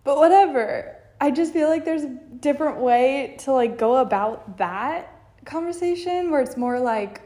but 0.03 0.17
whatever. 0.17 0.97
I 1.21 1.31
just 1.31 1.53
feel 1.53 1.69
like 1.69 1.85
there's 1.85 2.03
a 2.03 2.09
different 2.09 2.79
way 2.79 3.37
to 3.39 3.53
like 3.53 3.77
go 3.77 3.97
about 3.97 4.57
that 4.57 5.12
conversation 5.45 6.31
where 6.31 6.41
it's 6.41 6.57
more 6.57 6.79
like, 6.79 7.21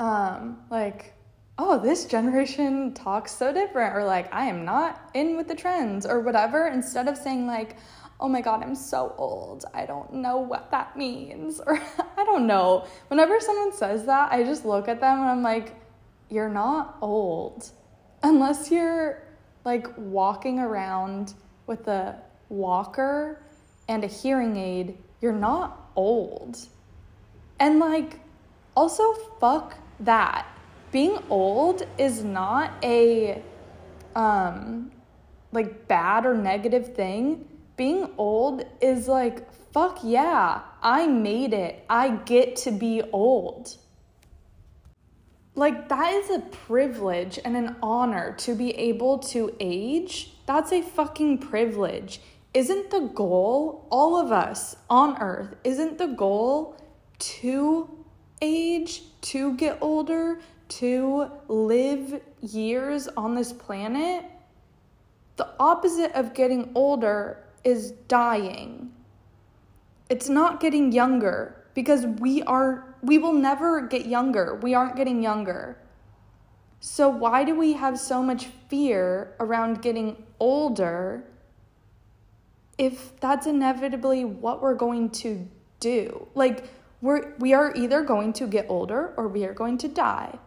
um, 0.00 0.58
like, 0.70 1.14
oh, 1.58 1.78
this 1.78 2.04
generation 2.04 2.92
talks 2.92 3.32
so 3.32 3.52
different, 3.52 3.94
or 3.94 4.04
like, 4.04 4.32
I 4.32 4.46
am 4.46 4.64
not 4.64 5.10
in 5.14 5.36
with 5.36 5.48
the 5.48 5.54
trends, 5.54 6.04
or 6.04 6.20
whatever, 6.20 6.66
instead 6.68 7.08
of 7.08 7.16
saying 7.16 7.46
like, 7.46 7.76
oh 8.20 8.28
my 8.28 8.40
God, 8.40 8.62
I'm 8.62 8.74
so 8.74 9.14
old. 9.18 9.64
I 9.74 9.86
don't 9.86 10.12
know 10.14 10.38
what 10.38 10.70
that 10.70 10.96
means. 10.96 11.60
Or 11.66 11.78
I 12.16 12.24
don't 12.24 12.46
know. 12.46 12.86
Whenever 13.08 13.40
someone 13.40 13.72
says 13.72 14.06
that, 14.06 14.32
I 14.32 14.42
just 14.42 14.64
look 14.64 14.88
at 14.88 15.00
them 15.00 15.20
and 15.20 15.28
I'm 15.28 15.42
like, 15.42 15.74
you're 16.30 16.48
not 16.48 16.96
old. 17.00 17.70
Unless 18.22 18.70
you're 18.70 19.22
like 19.64 19.86
walking 19.96 20.58
around 20.58 21.34
with 21.66 21.88
a 21.88 22.16
walker 22.48 23.42
and 23.88 24.04
a 24.04 24.06
hearing 24.06 24.56
aid, 24.56 24.96
you're 25.20 25.32
not 25.32 25.90
old. 25.96 26.58
And 27.58 27.78
like, 27.78 28.20
also, 28.76 29.12
fuck 29.40 29.76
that. 30.00 30.46
Being 30.92 31.18
old 31.30 31.86
is 31.98 32.22
not 32.22 32.72
a 32.82 33.42
um 34.14 34.90
like 35.52 35.86
bad 35.88 36.24
or 36.24 36.34
negative 36.34 36.94
thing 36.94 37.46
being 37.76 38.08
old 38.16 38.64
is 38.80 39.06
like, 39.06 39.52
fuck 39.72 39.98
yeah, 40.02 40.62
I 40.82 41.06
made 41.06 41.52
it. 41.52 41.84
I 41.88 42.10
get 42.10 42.56
to 42.56 42.70
be 42.70 43.02
old. 43.12 43.76
Like, 45.54 45.88
that 45.88 46.12
is 46.12 46.30
a 46.30 46.40
privilege 46.40 47.38
and 47.44 47.56
an 47.56 47.76
honor 47.82 48.34
to 48.38 48.54
be 48.54 48.70
able 48.72 49.18
to 49.18 49.54
age. 49.60 50.34
That's 50.46 50.72
a 50.72 50.82
fucking 50.82 51.38
privilege. 51.38 52.20
Isn't 52.52 52.90
the 52.90 53.00
goal, 53.00 53.86
all 53.90 54.16
of 54.18 54.32
us 54.32 54.76
on 54.88 55.20
earth, 55.20 55.54
isn't 55.64 55.98
the 55.98 56.06
goal 56.06 56.78
to 57.18 57.88
age, 58.42 59.02
to 59.22 59.54
get 59.56 59.78
older, 59.80 60.38
to 60.68 61.30
live 61.48 62.20
years 62.40 63.08
on 63.16 63.34
this 63.34 63.52
planet? 63.52 64.24
The 65.36 65.48
opposite 65.58 66.12
of 66.12 66.34
getting 66.34 66.70
older 66.74 67.44
is 67.64 67.92
dying. 68.08 68.92
It's 70.08 70.28
not 70.28 70.60
getting 70.60 70.92
younger 70.92 71.64
because 71.74 72.06
we 72.06 72.42
are 72.44 72.94
we 73.02 73.18
will 73.18 73.32
never 73.32 73.82
get 73.82 74.06
younger. 74.06 74.54
We 74.54 74.74
aren't 74.74 74.96
getting 74.96 75.22
younger. 75.22 75.78
So 76.80 77.08
why 77.08 77.44
do 77.44 77.54
we 77.54 77.74
have 77.74 77.98
so 77.98 78.22
much 78.22 78.46
fear 78.68 79.34
around 79.40 79.82
getting 79.82 80.22
older 80.38 81.24
if 82.78 83.18
that's 83.20 83.46
inevitably 83.46 84.24
what 84.24 84.62
we're 84.62 84.74
going 84.74 85.10
to 85.10 85.48
do? 85.80 86.28
Like 86.34 86.68
we're 87.00 87.34
we 87.38 87.52
are 87.52 87.74
either 87.74 88.02
going 88.02 88.32
to 88.34 88.46
get 88.46 88.66
older 88.68 89.12
or 89.16 89.28
we 89.28 89.44
are 89.44 89.54
going 89.54 89.78
to 89.78 89.88
die. 89.88 90.38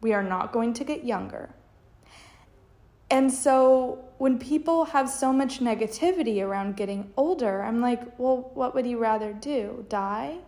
We 0.00 0.12
are 0.12 0.22
not 0.22 0.52
going 0.52 0.74
to 0.74 0.84
get 0.84 1.04
younger. 1.04 1.54
And 3.10 3.32
so 3.32 4.04
when 4.18 4.38
people 4.38 4.86
have 4.86 5.08
so 5.08 5.32
much 5.32 5.60
negativity 5.60 6.42
around 6.42 6.76
getting 6.76 7.12
older, 7.16 7.62
I'm 7.62 7.80
like, 7.80 8.18
well, 8.18 8.50
what 8.54 8.74
would 8.74 8.86
you 8.86 8.98
rather 8.98 9.32
do? 9.32 9.84
Die? 9.88 10.38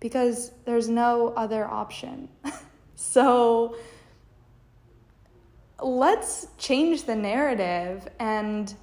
Because 0.00 0.52
there's 0.64 0.88
no 0.88 1.34
other 1.36 1.66
option. 1.66 2.28
so 2.94 3.76
let's 5.82 6.46
change 6.58 7.04
the 7.04 7.16
narrative 7.16 8.08
and 8.18 8.74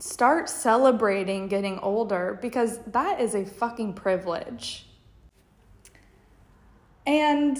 start 0.00 0.48
celebrating 0.48 1.48
getting 1.48 1.78
older 1.78 2.38
because 2.40 2.78
that 2.86 3.20
is 3.20 3.34
a 3.34 3.44
fucking 3.44 3.94
privilege. 3.94 4.86
And 7.06 7.58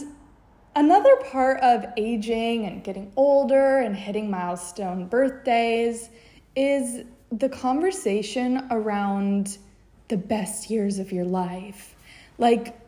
Another 0.76 1.16
part 1.30 1.60
of 1.60 1.84
aging 1.96 2.64
and 2.64 2.84
getting 2.84 3.12
older 3.16 3.78
and 3.78 3.96
hitting 3.96 4.30
milestone 4.30 5.06
birthdays 5.06 6.10
is 6.54 7.04
the 7.32 7.48
conversation 7.48 8.68
around 8.70 9.58
the 10.08 10.16
best 10.16 10.70
years 10.70 11.00
of 11.00 11.10
your 11.10 11.24
life. 11.24 11.96
Like, 12.38 12.78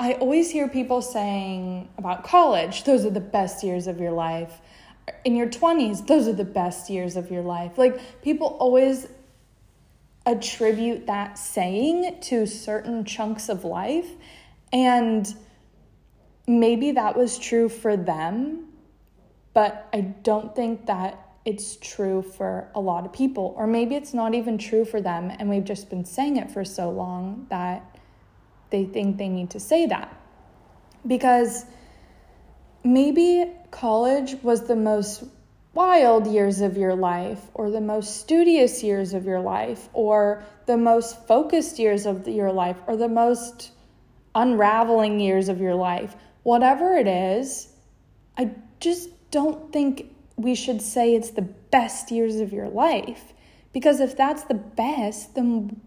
I 0.00 0.14
always 0.14 0.50
hear 0.50 0.68
people 0.68 1.00
saying 1.00 1.88
about 1.96 2.24
college, 2.24 2.82
those 2.84 3.04
are 3.06 3.10
the 3.10 3.20
best 3.20 3.62
years 3.62 3.86
of 3.86 4.00
your 4.00 4.12
life. 4.12 4.60
In 5.24 5.36
your 5.36 5.48
20s, 5.48 6.06
those 6.06 6.26
are 6.28 6.32
the 6.32 6.44
best 6.44 6.90
years 6.90 7.16
of 7.16 7.30
your 7.30 7.42
life. 7.42 7.78
Like, 7.78 8.22
people 8.22 8.56
always 8.60 9.06
attribute 10.24 11.06
that 11.06 11.38
saying 11.38 12.20
to 12.20 12.46
certain 12.46 13.04
chunks 13.04 13.48
of 13.48 13.64
life. 13.64 14.08
And 14.72 15.32
maybe 16.48 16.92
that 16.92 17.16
was 17.16 17.38
true 17.38 17.68
for 17.68 17.96
them, 17.96 18.66
but 19.54 19.88
I 19.92 20.00
don't 20.00 20.54
think 20.54 20.86
that 20.86 21.22
it's 21.44 21.76
true 21.76 22.22
for 22.22 22.68
a 22.74 22.80
lot 22.80 23.06
of 23.06 23.12
people. 23.12 23.54
Or 23.56 23.68
maybe 23.68 23.94
it's 23.94 24.12
not 24.12 24.34
even 24.34 24.58
true 24.58 24.84
for 24.84 25.00
them, 25.00 25.30
and 25.38 25.48
we've 25.48 25.64
just 25.64 25.88
been 25.88 26.04
saying 26.04 26.36
it 26.36 26.50
for 26.50 26.64
so 26.64 26.90
long 26.90 27.46
that 27.50 27.98
they 28.70 28.84
think 28.84 29.16
they 29.16 29.28
need 29.28 29.50
to 29.50 29.60
say 29.60 29.86
that. 29.86 30.12
Because 31.06 31.64
maybe 32.86 33.50
college 33.70 34.36
was 34.42 34.66
the 34.66 34.76
most 34.76 35.24
wild 35.74 36.26
years 36.26 36.60
of 36.60 36.76
your 36.76 36.94
life, 36.94 37.42
or 37.54 37.70
the 37.70 37.80
most 37.80 38.20
studious 38.20 38.82
years 38.82 39.12
of 39.12 39.26
your 39.26 39.40
life, 39.40 39.88
or 39.92 40.42
the 40.64 40.76
most 40.76 41.26
focused 41.26 41.78
years 41.78 42.06
of 42.06 42.26
your 42.26 42.52
life, 42.52 42.78
or 42.86 42.96
the 42.96 43.08
most 43.08 43.72
unraveling 44.34 45.20
years 45.20 45.48
of 45.48 45.60
your 45.60 45.74
life 45.74 46.16
whatever 46.46 46.94
it 46.94 47.08
is, 47.08 47.72
I 48.38 48.52
just 48.78 49.08
don't 49.32 49.72
think 49.72 50.14
we 50.36 50.54
should 50.54 50.80
say 50.80 51.12
it's 51.12 51.30
the 51.30 51.42
best 51.42 52.12
years 52.12 52.36
of 52.36 52.52
your 52.52 52.68
life. 52.68 53.32
Because 53.72 53.98
if 53.98 54.16
that's 54.16 54.44
the 54.44 54.54
best, 54.54 55.34
then 55.34 55.80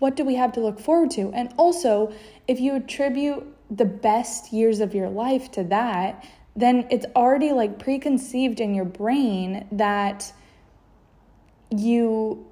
what 0.00 0.14
do 0.14 0.22
we 0.22 0.34
have 0.34 0.52
to 0.52 0.60
look 0.60 0.78
forward 0.78 1.12
to? 1.12 1.32
And 1.32 1.54
also, 1.56 2.12
if 2.46 2.60
you 2.60 2.74
attribute 2.74 3.42
the 3.70 3.86
best 3.86 4.52
years 4.52 4.80
of 4.80 4.94
your 4.94 5.08
life 5.08 5.50
to 5.52 5.64
that, 5.64 6.22
then 6.54 6.86
it's 6.90 7.06
already 7.16 7.52
like 7.52 7.78
preconceived 7.78 8.60
in 8.60 8.74
your 8.74 8.84
brain 8.84 9.66
that 9.72 10.32
you 11.70 12.46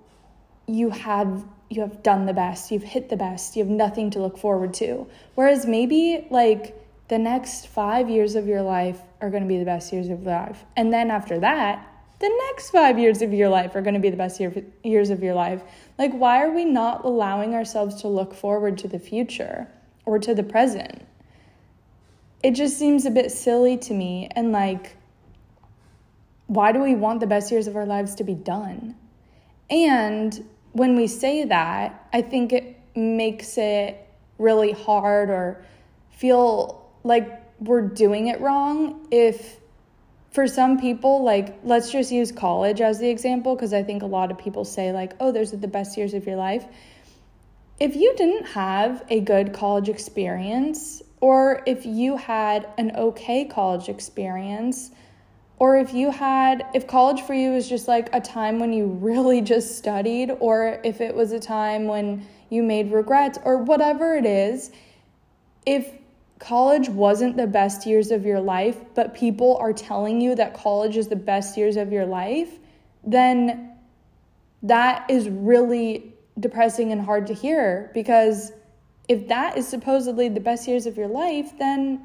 you 0.67 0.91
have 0.91 1.45
you 1.69 1.83
have 1.83 2.03
done 2.03 2.27
the 2.27 2.33
best, 2.33 2.73
you've 2.73 2.83
hit 2.83 3.09
the 3.09 3.17
best, 3.17 3.55
you 3.55 3.63
have 3.63 3.71
nothing 3.71 4.11
to 4.11 4.19
look 4.19 4.37
forward 4.37 4.75
to. 4.75 5.07
Whereas 5.37 5.67
maybe 5.67 6.27
like 6.31 6.77
the 7.09 7.19
next 7.19 7.69
5 7.69 8.11
years 8.11 8.35
of 8.35 8.49
your 8.49 8.63
life 8.63 9.01
are 9.21 9.31
going 9.31 9.45
to 9.45 9.49
be 9.49 9.59
the 9.59 9.65
best 9.65 9.93
years 9.93 10.09
of 10.09 10.23
your 10.23 10.33
life. 10.33 10.65
And 10.77 10.93
then 10.93 11.11
after 11.11 11.39
that, 11.39 11.87
the 12.19 12.29
next 12.49 12.71
5 12.71 12.99
years 12.99 13.23
of 13.23 13.33
your 13.33 13.49
life 13.49 13.77
are 13.77 13.83
going 13.83 13.95
to 13.95 14.01
be 14.01 14.11
the 14.11 14.17
best 14.17 14.41
year, 14.41 14.65
years 14.83 15.11
of 15.11 15.23
your 15.23 15.35
life. 15.35 15.63
Like 15.97 16.13
why 16.13 16.43
are 16.43 16.51
we 16.51 16.65
not 16.65 17.05
allowing 17.05 17.55
ourselves 17.55 18.01
to 18.03 18.09
look 18.09 18.35
forward 18.35 18.77
to 18.79 18.89
the 18.89 18.99
future 18.99 19.69
or 20.07 20.19
to 20.19 20.35
the 20.35 20.43
present? 20.43 21.07
It 22.43 22.53
just 22.53 22.79
seems 22.79 23.05
a 23.05 23.11
bit 23.11 23.31
silly 23.31 23.77
to 23.79 23.95
me 23.95 24.29
and 24.35 24.53
like 24.53 24.97
why 26.51 26.73
do 26.73 26.81
we 26.81 26.97
want 26.97 27.21
the 27.21 27.29
best 27.29 27.53
years 27.53 27.69
of 27.69 27.77
our 27.77 27.87
lives 27.87 28.17
to 28.17 28.25
be 28.25 28.35
done? 28.35 28.97
And 29.71 30.45
when 30.73 30.97
we 30.97 31.07
say 31.07 31.45
that, 31.45 32.09
I 32.13 32.23
think 32.23 32.53
it 32.53 32.77
makes 32.97 33.57
it 33.57 34.05
really 34.37 34.73
hard 34.73 35.31
or 35.31 35.65
feel 36.11 36.91
like 37.05 37.41
we're 37.61 37.83
doing 37.83 38.27
it 38.27 38.41
wrong 38.41 39.07
if 39.13 39.59
for 40.33 40.49
some 40.49 40.81
people 40.81 41.23
like 41.23 41.59
let's 41.63 41.93
just 41.93 42.11
use 42.11 42.33
college 42.33 42.81
as 42.81 42.99
the 42.99 43.09
example 43.09 43.55
because 43.55 43.73
I 43.73 43.83
think 43.83 44.03
a 44.03 44.07
lot 44.07 44.31
of 44.31 44.39
people 44.39 44.65
say 44.65 44.93
like 44.93 45.13
oh 45.21 45.31
those 45.31 45.53
are 45.53 45.57
the 45.57 45.69
best 45.69 45.97
years 45.97 46.15
of 46.15 46.27
your 46.27 46.37
life. 46.37 46.65
If 47.79 47.95
you 47.95 48.13
didn't 48.17 48.47
have 48.47 49.05
a 49.09 49.21
good 49.21 49.53
college 49.53 49.89
experience 49.89 51.01
or 51.21 51.63
if 51.67 51.85
you 51.85 52.17
had 52.17 52.69
an 52.79 52.93
okay 52.97 53.45
college 53.45 53.89
experience, 53.89 54.91
or 55.59 55.77
if 55.77 55.93
you 55.93 56.11
had, 56.11 56.65
if 56.75 56.87
college 56.87 57.21
for 57.23 57.35
you 57.35 57.51
was 57.51 57.69
just 57.69 57.87
like 57.87 58.09
a 58.15 58.21
time 58.21 58.59
when 58.59 58.73
you 58.73 58.87
really 58.87 59.41
just 59.53 59.77
studied, 59.77 60.31
or 60.41 60.81
if 60.85 61.01
it 61.01 61.15
was 61.15 61.33
a 61.33 61.41
time 61.41 61.87
when 61.87 62.27
you 62.49 62.63
made 62.63 62.91
regrets, 62.91 63.39
or 63.45 63.59
whatever 63.59 64.15
it 64.17 64.25
is, 64.25 64.71
if 65.67 65.93
college 66.39 66.89
wasn't 66.89 67.37
the 67.37 67.47
best 67.47 67.87
years 67.87 68.11
of 68.11 68.25
your 68.25 68.41
life, 68.41 68.79
but 68.95 69.15
people 69.15 69.59
are 69.59 69.75
telling 69.75 70.23
you 70.23 70.35
that 70.35 70.55
college 70.55 70.97
is 70.97 71.09
the 71.09 71.17
best 71.17 71.57
years 71.59 71.77
of 71.77 71.93
your 71.93 72.07
life, 72.07 72.49
then 73.05 73.71
that 74.63 75.09
is 75.11 75.29
really 75.29 76.15
depressing 76.39 76.93
and 76.93 77.03
hard 77.03 77.27
to 77.27 77.35
hear 77.35 77.91
because 77.93 78.53
if 79.09 79.29
that 79.29 79.57
is 79.57 79.67
supposedly 79.67 80.29
the 80.29 80.41
best 80.41 80.69
years 80.69 80.87
of 80.87 80.97
your 80.97 81.09
life, 81.09 81.59
then 81.59 82.01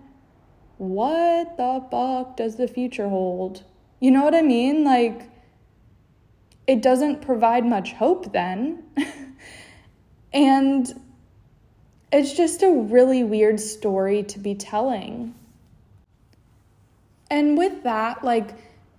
what 0.78 1.58
the 1.58 1.86
fuck 1.90 2.38
does 2.38 2.56
the 2.56 2.68
future 2.68 3.08
hold? 3.08 3.64
You 4.00 4.12
know 4.12 4.24
what 4.24 4.36
I 4.36 4.42
mean? 4.42 4.84
Like, 4.84 5.30
it 6.68 6.82
doesn't 6.82 7.22
provide 7.22 7.66
much 7.66 7.94
hope 7.94 8.34
then. 8.34 8.84
and 10.34 11.02
it's 12.12 12.34
just 12.34 12.64
a 12.64 12.70
really 12.70 13.24
weird 13.24 13.60
story 13.60 14.24
to 14.24 14.40
be 14.40 14.56
telling. 14.56 15.34
And 17.30 17.58
with 17.58 17.84
that, 17.84 18.24
like, 18.24 18.56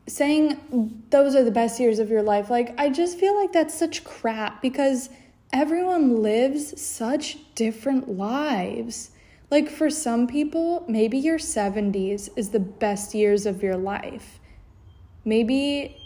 saying 0.07 1.03
those 1.11 1.35
are 1.35 1.45
the 1.45 1.51
best 1.51 1.81
years 1.81 1.99
of 1.99 2.11
your 2.11 2.23
life, 2.23 2.51
like, 2.51 2.79
I 2.79 2.91
just 2.91 3.19
feel 3.19 3.35
like 3.35 3.53
that's 3.53 3.75
such 3.75 4.05
crap 4.05 4.63
because 4.63 5.09
everyone 5.53 6.23
lives 6.23 6.81
such 6.81 7.39
different 7.55 8.09
lives. 8.09 9.11
Like 9.51 9.69
for 9.69 9.91
some 9.91 10.27
people, 10.27 10.85
maybe 10.89 11.19
your 11.19 11.39
70s 11.39 12.29
is 12.37 12.51
the 12.51 12.61
best 12.61 13.15
years 13.15 13.47
of 13.47 13.63
your 13.63 13.77
life. 13.77 14.41
Maybe 15.25 15.97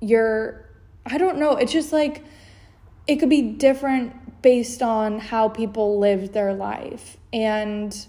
you're, 0.00 0.68
I 1.04 1.18
don't 1.18 1.38
know, 1.38 1.56
it's 1.56 1.72
just 1.72 1.92
like, 1.92 2.24
it 3.06 3.16
could 3.16 3.30
be 3.30 3.42
different 3.42 4.42
based 4.42 4.82
on 4.82 5.18
how 5.18 5.48
people 5.48 5.98
lived 5.98 6.32
their 6.32 6.54
life. 6.54 7.16
And 7.32 8.06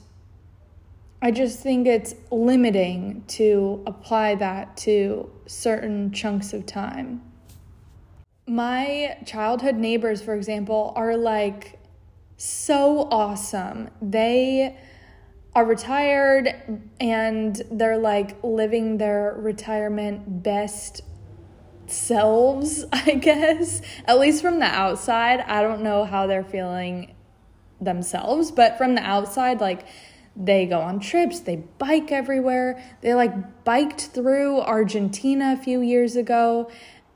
I 1.22 1.32
just 1.32 1.60
think 1.60 1.88
it's 1.88 2.14
limiting 2.32 3.24
to 3.30 3.84
apply 3.88 4.36
that 4.36 4.78
to 4.78 5.32
certain 5.48 6.12
chunks 6.12 6.54
of 6.54 6.66
time 6.66 7.27
my 8.48 9.18
childhood 9.26 9.76
neighbors, 9.76 10.22
for 10.22 10.34
example, 10.34 10.94
are 10.96 11.18
like 11.18 11.80
so 12.38 13.08
awesome. 13.12 13.90
They 14.02 14.78
are 15.54 15.66
retired 15.66 16.82
and 17.00 17.62
they're 17.72 17.98
like 17.98 18.42
living 18.44 18.98
their 18.98 19.36
retirement 19.38 20.44
best 20.44 21.02
selves, 21.88 22.86
I 22.94 23.16
guess. 23.16 23.82
At 24.06 24.20
least 24.20 24.42
from 24.42 24.60
the 24.60 24.66
outside. 24.66 25.42
I 25.42 25.62
don't 25.62 25.82
know 25.82 26.06
how 26.06 26.28
they're 26.28 26.44
feeling 26.44 27.16
themselves, 27.82 28.52
but 28.52 28.78
from 28.78 28.96
the 28.96 29.02
outside, 29.02 29.60
like 29.60 29.86
they 30.36 30.68
go 30.68 30.80
on 30.80 31.00
trips, 31.00 31.40
they 31.40 31.56
bike 31.56 32.12
everywhere. 32.12 32.82
They 33.02 33.14
like 33.16 33.64
biked 33.66 34.02
through 34.02 34.62
Argentina 34.62 35.56
a 35.60 35.62
few 35.62 35.82
years 35.82 36.16
ago 36.16 36.70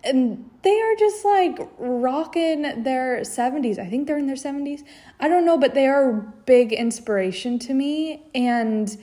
and 0.04 0.50
they 0.64 0.82
are 0.82 0.96
just 0.96 1.24
like 1.26 1.60
rocking 1.78 2.84
their 2.84 3.22
70s. 3.22 3.78
I 3.78 3.88
think 3.88 4.08
they're 4.08 4.18
in 4.18 4.28
their 4.28 4.36
70s. 4.36 4.84
I 5.20 5.28
don't 5.28 5.46
know, 5.46 5.58
but 5.58 5.74
they 5.74 5.88
are 5.88 6.10
a 6.10 6.14
big 6.46 6.74
inspiration 6.74 7.60
to 7.60 7.74
me. 7.74 8.24
And 8.34 8.96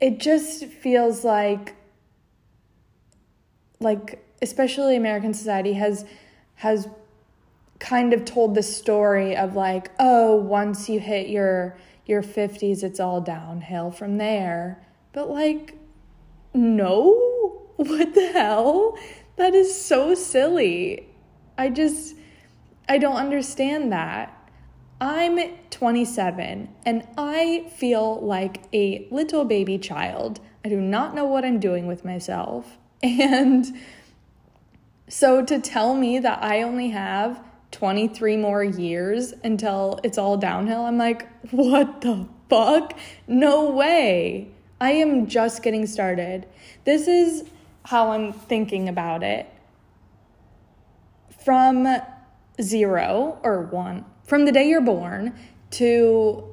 it 0.00 0.18
just 0.18 0.64
feels 0.66 1.24
like, 1.24 1.76
like, 3.80 4.24
especially 4.42 4.96
American 4.96 5.34
society 5.34 5.74
has, 5.74 6.04
has 6.56 6.88
kind 7.78 8.12
of 8.12 8.24
told 8.24 8.54
the 8.54 8.62
story 8.62 9.36
of 9.36 9.54
like, 9.54 9.90
oh, 9.98 10.36
once 10.36 10.88
you 10.88 11.00
hit 11.00 11.28
your, 11.28 11.76
your 12.06 12.22
50s, 12.22 12.82
it's 12.82 13.00
all 13.00 13.20
downhill 13.20 13.90
from 13.90 14.18
there. 14.18 14.84
But 15.12 15.30
like, 15.30 15.76
no, 16.54 17.62
what 17.76 18.14
the 18.14 18.32
hell? 18.32 18.96
That 19.38 19.54
is 19.54 19.80
so 19.80 20.14
silly. 20.14 21.08
I 21.56 21.70
just, 21.70 22.16
I 22.88 22.98
don't 22.98 23.16
understand 23.16 23.92
that. 23.92 24.34
I'm 25.00 25.38
27 25.70 26.68
and 26.84 27.08
I 27.16 27.70
feel 27.76 28.20
like 28.20 28.64
a 28.72 29.06
little 29.12 29.44
baby 29.44 29.78
child. 29.78 30.40
I 30.64 30.68
do 30.68 30.80
not 30.80 31.14
know 31.14 31.24
what 31.24 31.44
I'm 31.44 31.60
doing 31.60 31.86
with 31.86 32.04
myself. 32.04 32.76
And 33.00 33.64
so 35.08 35.44
to 35.44 35.60
tell 35.60 35.94
me 35.94 36.18
that 36.18 36.42
I 36.42 36.62
only 36.62 36.90
have 36.90 37.40
23 37.70 38.36
more 38.36 38.64
years 38.64 39.32
until 39.44 40.00
it's 40.02 40.18
all 40.18 40.36
downhill, 40.36 40.82
I'm 40.82 40.98
like, 40.98 41.28
what 41.52 42.00
the 42.00 42.26
fuck? 42.50 42.98
No 43.28 43.70
way. 43.70 44.48
I 44.80 44.92
am 44.92 45.28
just 45.28 45.62
getting 45.62 45.86
started. 45.86 46.46
This 46.84 47.06
is 47.06 47.44
how 47.88 48.10
I'm 48.10 48.34
thinking 48.34 48.86
about 48.86 49.22
it. 49.22 49.46
From 51.42 51.88
zero 52.60 53.38
or 53.42 53.62
one, 53.62 54.04
from 54.24 54.44
the 54.44 54.52
day 54.52 54.68
you're 54.68 54.82
born 54.82 55.34
to 55.70 56.44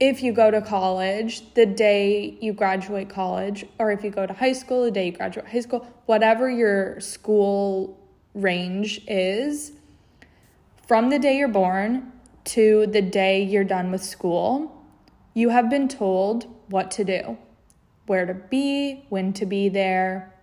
if 0.00 0.20
you 0.20 0.32
go 0.32 0.50
to 0.50 0.60
college, 0.60 1.54
the 1.54 1.64
day 1.64 2.36
you 2.40 2.52
graduate 2.52 3.08
college, 3.08 3.66
or 3.78 3.92
if 3.92 4.02
you 4.02 4.10
go 4.10 4.26
to 4.26 4.32
high 4.32 4.52
school, 4.52 4.82
the 4.82 4.90
day 4.90 5.06
you 5.06 5.12
graduate 5.12 5.46
high 5.46 5.60
school, 5.60 5.86
whatever 6.06 6.50
your 6.50 6.98
school 6.98 7.96
range 8.34 9.00
is, 9.06 9.70
from 10.88 11.08
the 11.08 11.20
day 11.20 11.38
you're 11.38 11.46
born 11.46 12.10
to 12.46 12.88
the 12.88 13.02
day 13.02 13.44
you're 13.44 13.62
done 13.62 13.92
with 13.92 14.02
school, 14.02 14.84
you 15.34 15.50
have 15.50 15.70
been 15.70 15.86
told 15.86 16.46
what 16.68 16.90
to 16.90 17.04
do, 17.04 17.38
where 18.06 18.26
to 18.26 18.34
be, 18.34 19.04
when 19.08 19.32
to 19.32 19.46
be 19.46 19.68
there, 19.68 20.34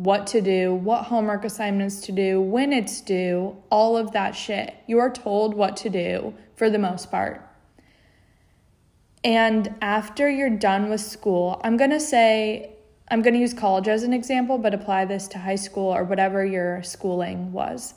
what 0.00 0.26
to 0.26 0.40
do, 0.40 0.74
what 0.74 1.04
homework 1.04 1.44
assignments 1.44 2.00
to 2.00 2.10
do, 2.10 2.40
when 2.40 2.72
it's 2.72 3.02
due, 3.02 3.54
all 3.70 3.98
of 3.98 4.12
that 4.12 4.34
shit. 4.34 4.74
You 4.86 4.98
are 4.98 5.10
told 5.10 5.52
what 5.52 5.76
to 5.78 5.90
do 5.90 6.32
for 6.56 6.70
the 6.70 6.78
most 6.78 7.10
part. 7.10 7.46
And 9.22 9.74
after 9.82 10.30
you're 10.30 10.56
done 10.56 10.88
with 10.88 11.02
school, 11.02 11.60
I'm 11.62 11.76
going 11.76 11.90
to 11.90 12.00
say, 12.00 12.76
I'm 13.10 13.20
going 13.20 13.34
to 13.34 13.40
use 13.40 13.52
college 13.52 13.88
as 13.88 14.02
an 14.02 14.14
example, 14.14 14.56
but 14.56 14.72
apply 14.72 15.04
this 15.04 15.28
to 15.28 15.38
high 15.38 15.56
school 15.56 15.94
or 15.94 16.04
whatever 16.04 16.46
your 16.46 16.82
schooling 16.82 17.52
was. 17.52 17.92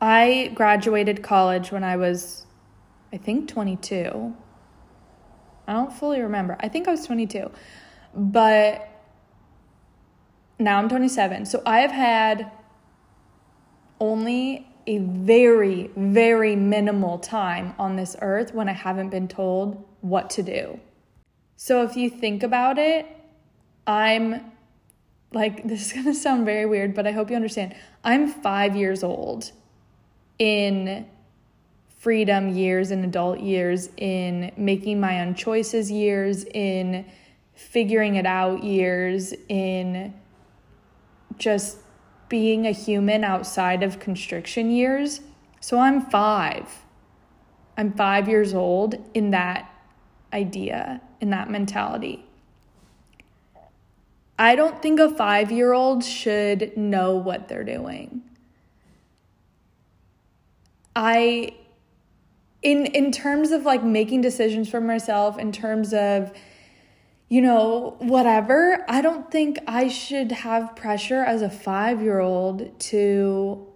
I 0.00 0.52
graduated 0.54 1.24
college 1.24 1.72
when 1.72 1.82
I 1.82 1.96
was, 1.96 2.46
I 3.12 3.16
think, 3.16 3.48
22. 3.48 4.32
I 5.66 5.72
don't 5.72 5.92
fully 5.92 6.20
remember. 6.20 6.56
I 6.60 6.68
think 6.68 6.86
I 6.86 6.92
was 6.92 7.04
22. 7.04 7.50
But 8.14 8.93
now 10.58 10.78
I'm 10.78 10.88
27. 10.88 11.46
So 11.46 11.62
I 11.66 11.80
have 11.80 11.90
had 11.90 12.50
only 14.00 14.68
a 14.86 14.98
very, 14.98 15.90
very 15.96 16.56
minimal 16.56 17.18
time 17.18 17.74
on 17.78 17.96
this 17.96 18.16
earth 18.20 18.54
when 18.54 18.68
I 18.68 18.72
haven't 18.72 19.10
been 19.10 19.28
told 19.28 19.84
what 20.00 20.30
to 20.30 20.42
do. 20.42 20.78
So 21.56 21.82
if 21.82 21.96
you 21.96 22.10
think 22.10 22.42
about 22.42 22.78
it, 22.78 23.06
I'm 23.86 24.52
like, 25.32 25.64
this 25.68 25.86
is 25.86 25.92
gonna 25.92 26.14
sound 26.14 26.44
very 26.44 26.66
weird, 26.66 26.94
but 26.94 27.06
I 27.06 27.12
hope 27.12 27.30
you 27.30 27.36
understand. 27.36 27.74
I'm 28.02 28.28
five 28.28 28.76
years 28.76 29.02
old 29.02 29.52
in 30.38 31.06
freedom 31.98 32.50
years, 32.50 32.90
in 32.90 33.02
adult 33.02 33.40
years, 33.40 33.88
in 33.96 34.52
making 34.58 35.00
my 35.00 35.20
own 35.20 35.34
choices 35.34 35.90
years, 35.90 36.44
in 36.44 37.06
figuring 37.54 38.16
it 38.16 38.26
out 38.26 38.62
years, 38.62 39.32
in 39.48 40.12
just 41.38 41.78
being 42.28 42.66
a 42.66 42.72
human 42.72 43.24
outside 43.24 43.82
of 43.82 43.98
constriction 44.00 44.70
years. 44.70 45.20
So 45.60 45.78
I'm 45.78 46.00
five. 46.00 46.68
I'm 47.76 47.92
five 47.92 48.28
years 48.28 48.54
old 48.54 48.96
in 49.14 49.30
that 49.30 49.70
idea, 50.32 51.00
in 51.20 51.30
that 51.30 51.50
mentality. 51.50 52.24
I 54.38 54.56
don't 54.56 54.82
think 54.82 54.98
a 54.98 55.10
five 55.14 55.52
year 55.52 55.72
old 55.72 56.04
should 56.04 56.76
know 56.76 57.14
what 57.14 57.48
they're 57.48 57.64
doing. 57.64 58.22
I, 60.96 61.54
in, 62.62 62.86
in 62.86 63.12
terms 63.12 63.50
of 63.50 63.64
like 63.64 63.82
making 63.82 64.20
decisions 64.20 64.68
for 64.68 64.80
myself, 64.80 65.38
in 65.38 65.52
terms 65.52 65.92
of 65.92 66.32
you 67.34 67.40
know, 67.40 67.96
whatever. 67.98 68.84
I 68.88 69.00
don't 69.00 69.28
think 69.28 69.58
I 69.66 69.88
should 69.88 70.30
have 70.30 70.76
pressure 70.76 71.24
as 71.24 71.42
a 71.42 71.48
5-year-old 71.48 72.78
to 72.78 73.66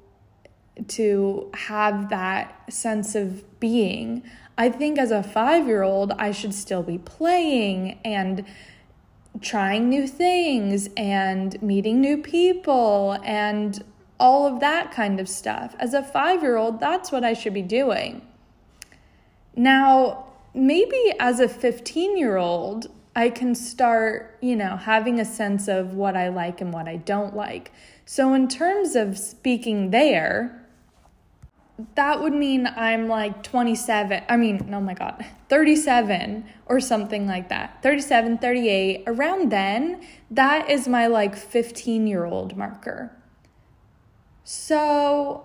to 0.87 1.51
have 1.55 2.09
that 2.11 2.73
sense 2.73 3.17
of 3.17 3.59
being. 3.59 4.23
I 4.57 4.69
think 4.69 4.97
as 4.97 5.11
a 5.11 5.25
5-year-old, 5.25 6.13
I 6.13 6.31
should 6.31 6.55
still 6.55 6.85
be 6.85 6.99
playing 6.99 7.99
and 8.05 8.45
trying 9.41 9.89
new 9.89 10.07
things 10.07 10.89
and 10.97 11.61
meeting 11.61 12.01
new 12.01 12.19
people 12.19 13.19
and 13.25 13.83
all 14.21 14.47
of 14.47 14.61
that 14.61 14.93
kind 14.93 15.19
of 15.19 15.29
stuff. 15.29 15.75
As 15.81 15.95
a 15.95 16.03
5-year-old, 16.03 16.79
that's 16.79 17.11
what 17.11 17.25
I 17.25 17.33
should 17.33 17.55
be 17.55 17.63
doing. 17.63 18.23
Now, 19.57 20.27
maybe 20.55 21.13
as 21.19 21.41
a 21.41 21.49
15-year-old, 21.49 22.87
I 23.19 23.31
can 23.31 23.57
start, 23.57 24.39
you 24.41 24.55
know, 24.55 24.77
having 24.77 25.19
a 25.19 25.25
sense 25.25 25.67
of 25.67 25.95
what 25.95 26.17
I 26.17 26.29
like 26.29 26.61
and 26.61 26.73
what 26.73 26.87
I 26.87 26.99
don't 26.99 27.35
like. 27.35 27.73
So, 28.05 28.33
in 28.33 28.47
terms 28.47 28.95
of 28.95 29.19
speaking 29.19 29.91
there, 29.91 30.65
that 31.97 32.23
would 32.23 32.33
mean 32.33 32.69
I'm 32.69 33.09
like 33.09 33.43
27. 33.43 34.23
I 34.29 34.37
mean, 34.37 34.73
oh 34.73 34.81
my 34.81 34.95
God, 34.95 35.27
37 35.49 36.45
or 36.67 36.79
something 36.79 37.27
like 37.27 37.49
that. 37.49 37.83
37, 37.83 38.39
38. 38.39 39.03
Around 39.09 39.51
then, 39.51 40.01
that 40.31 40.71
is 40.71 40.87
my 40.87 41.09
like 41.09 41.35
15 41.35 42.07
year 42.07 42.25
old 42.25 42.57
marker. 42.57 43.11
So, 44.45 45.45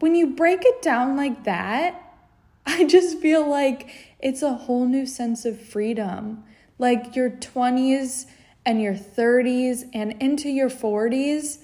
when 0.00 0.14
you 0.14 0.28
break 0.28 0.64
it 0.64 0.80
down 0.80 1.14
like 1.14 1.44
that, 1.44 1.98
I 2.66 2.84
just 2.84 3.18
feel 3.18 3.46
like 3.46 4.11
it's 4.22 4.42
a 4.42 4.54
whole 4.54 4.86
new 4.86 5.04
sense 5.04 5.44
of 5.44 5.60
freedom. 5.60 6.44
Like 6.78 7.14
your 7.16 7.30
20s 7.30 8.26
and 8.64 8.80
your 8.80 8.94
30s 8.94 9.88
and 9.92 10.12
into 10.22 10.48
your 10.48 10.70
40s, 10.70 11.58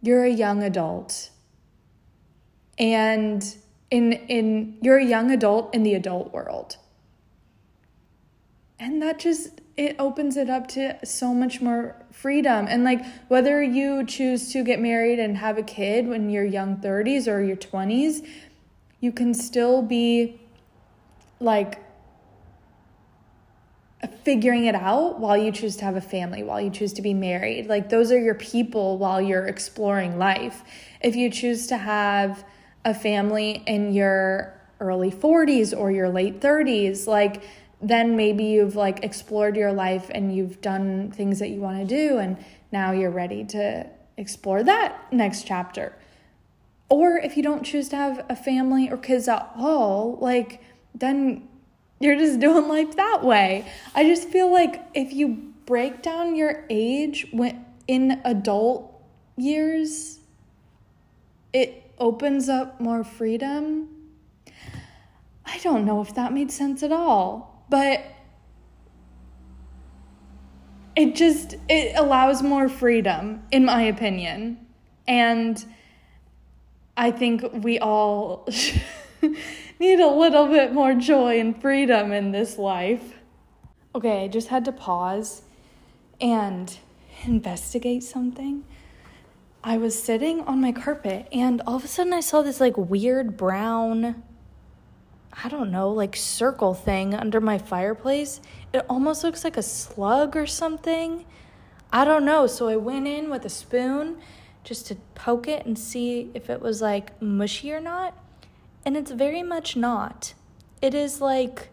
you're 0.00 0.24
a 0.24 0.30
young 0.30 0.62
adult. 0.62 1.30
And 2.78 3.44
in 3.90 4.12
in 4.12 4.78
you're 4.82 4.98
a 4.98 5.04
young 5.04 5.30
adult 5.30 5.74
in 5.74 5.82
the 5.82 5.94
adult 5.94 6.32
world. 6.32 6.76
And 8.78 9.00
that 9.02 9.18
just 9.18 9.60
it 9.76 9.96
opens 9.98 10.36
it 10.36 10.48
up 10.48 10.68
to 10.68 10.98
so 11.04 11.34
much 11.34 11.60
more 11.60 11.96
freedom. 12.12 12.66
And 12.68 12.84
like 12.84 13.04
whether 13.28 13.62
you 13.62 14.04
choose 14.04 14.52
to 14.52 14.64
get 14.64 14.80
married 14.80 15.18
and 15.18 15.36
have 15.36 15.58
a 15.58 15.62
kid 15.62 16.08
when 16.08 16.30
you're 16.30 16.44
young 16.44 16.76
30s 16.76 17.26
or 17.28 17.42
your 17.42 17.56
20s, 17.56 18.26
you 19.00 19.12
can 19.12 19.34
still 19.34 19.82
be 19.82 20.40
like 21.40 21.85
figuring 24.24 24.66
it 24.66 24.74
out 24.74 25.18
while 25.18 25.36
you 25.36 25.52
choose 25.52 25.76
to 25.76 25.84
have 25.84 25.96
a 25.96 26.00
family, 26.00 26.42
while 26.42 26.60
you 26.60 26.70
choose 26.70 26.92
to 26.94 27.02
be 27.02 27.14
married. 27.14 27.66
Like 27.66 27.88
those 27.88 28.10
are 28.12 28.18
your 28.18 28.34
people 28.34 28.98
while 28.98 29.20
you're 29.20 29.46
exploring 29.46 30.18
life. 30.18 30.62
If 31.00 31.16
you 31.16 31.30
choose 31.30 31.66
to 31.68 31.76
have 31.76 32.44
a 32.84 32.94
family 32.94 33.62
in 33.66 33.92
your 33.92 34.54
early 34.80 35.10
40s 35.10 35.76
or 35.76 35.90
your 35.90 36.08
late 36.08 36.40
30s, 36.40 37.06
like 37.06 37.42
then 37.80 38.16
maybe 38.16 38.44
you've 38.44 38.76
like 38.76 39.04
explored 39.04 39.56
your 39.56 39.72
life 39.72 40.10
and 40.14 40.34
you've 40.34 40.60
done 40.60 41.10
things 41.10 41.38
that 41.38 41.48
you 41.48 41.60
want 41.60 41.78
to 41.78 41.84
do 41.84 42.18
and 42.18 42.36
now 42.72 42.92
you're 42.92 43.10
ready 43.10 43.44
to 43.44 43.86
explore 44.16 44.62
that 44.62 45.12
next 45.12 45.46
chapter. 45.46 45.94
Or 46.88 47.16
if 47.18 47.36
you 47.36 47.42
don't 47.42 47.64
choose 47.64 47.88
to 47.90 47.96
have 47.96 48.24
a 48.28 48.36
family 48.36 48.90
or 48.90 48.96
kids 48.96 49.28
at 49.28 49.50
all, 49.56 50.18
like 50.20 50.62
then 50.94 51.48
you're 52.00 52.16
just 52.16 52.40
doing 52.40 52.68
life 52.68 52.96
that 52.96 53.22
way. 53.22 53.66
I 53.94 54.04
just 54.04 54.28
feel 54.28 54.52
like 54.52 54.82
if 54.94 55.12
you 55.12 55.52
break 55.64 56.02
down 56.02 56.36
your 56.36 56.64
age 56.70 57.26
when 57.32 57.64
in 57.88 58.20
adult 58.24 59.02
years, 59.36 60.20
it 61.52 61.90
opens 61.98 62.48
up 62.48 62.80
more 62.80 63.04
freedom. 63.04 63.88
I 65.44 65.58
don't 65.58 65.84
know 65.84 66.00
if 66.00 66.14
that 66.14 66.32
made 66.32 66.50
sense 66.50 66.82
at 66.82 66.92
all, 66.92 67.64
but 67.68 68.04
it 70.96 71.14
just 71.14 71.56
it 71.68 71.96
allows 71.96 72.42
more 72.42 72.68
freedom 72.68 73.44
in 73.50 73.64
my 73.64 73.82
opinion. 73.82 74.66
And 75.06 75.64
I 76.96 77.10
think 77.10 77.44
we 77.52 77.78
all 77.78 78.48
need 79.78 80.00
a 80.00 80.08
little 80.08 80.46
bit 80.48 80.72
more 80.72 80.94
joy 80.94 81.38
and 81.38 81.60
freedom 81.60 82.12
in 82.12 82.32
this 82.32 82.58
life. 82.58 83.14
Okay, 83.94 84.24
I 84.24 84.28
just 84.28 84.48
had 84.48 84.64
to 84.66 84.72
pause 84.72 85.42
and 86.20 86.76
investigate 87.24 88.02
something. 88.02 88.64
I 89.62 89.78
was 89.78 90.00
sitting 90.00 90.42
on 90.42 90.60
my 90.60 90.72
carpet 90.72 91.28
and 91.32 91.60
all 91.66 91.76
of 91.76 91.84
a 91.84 91.88
sudden 91.88 92.12
I 92.12 92.20
saw 92.20 92.42
this 92.42 92.60
like 92.60 92.76
weird 92.76 93.36
brown, 93.36 94.22
I 95.32 95.48
don't 95.48 95.70
know, 95.70 95.90
like 95.90 96.14
circle 96.14 96.72
thing 96.72 97.14
under 97.14 97.40
my 97.40 97.58
fireplace. 97.58 98.40
It 98.72 98.86
almost 98.88 99.24
looks 99.24 99.44
like 99.44 99.56
a 99.56 99.62
slug 99.62 100.36
or 100.36 100.46
something. 100.46 101.24
I 101.92 102.04
don't 102.04 102.24
know. 102.24 102.46
So 102.46 102.68
I 102.68 102.76
went 102.76 103.08
in 103.08 103.28
with 103.30 103.44
a 103.44 103.50
spoon 103.50 104.18
just 104.62 104.86
to 104.86 104.96
poke 105.14 105.48
it 105.48 105.66
and 105.66 105.78
see 105.78 106.30
if 106.34 106.48
it 106.48 106.60
was 106.60 106.80
like 106.80 107.20
mushy 107.20 107.72
or 107.72 107.80
not 107.80 108.14
and 108.86 108.96
it's 108.96 109.10
very 109.10 109.42
much 109.42 109.76
not. 109.76 110.32
It 110.80 110.94
is 110.94 111.20
like 111.20 111.70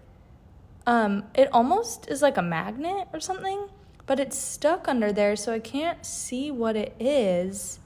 um 0.85 1.23
it 1.35 1.47
almost 1.53 2.09
is 2.09 2.21
like 2.21 2.35
a 2.35 2.41
magnet 2.41 3.07
or 3.13 3.19
something, 3.19 3.69
but 4.07 4.19
it's 4.19 4.37
stuck 4.37 4.87
under 4.87 5.13
there 5.13 5.35
so 5.35 5.53
I 5.53 5.59
can't 5.59 6.03
see 6.05 6.49
what 6.49 6.75
it 6.75 6.95
is. 6.99 7.79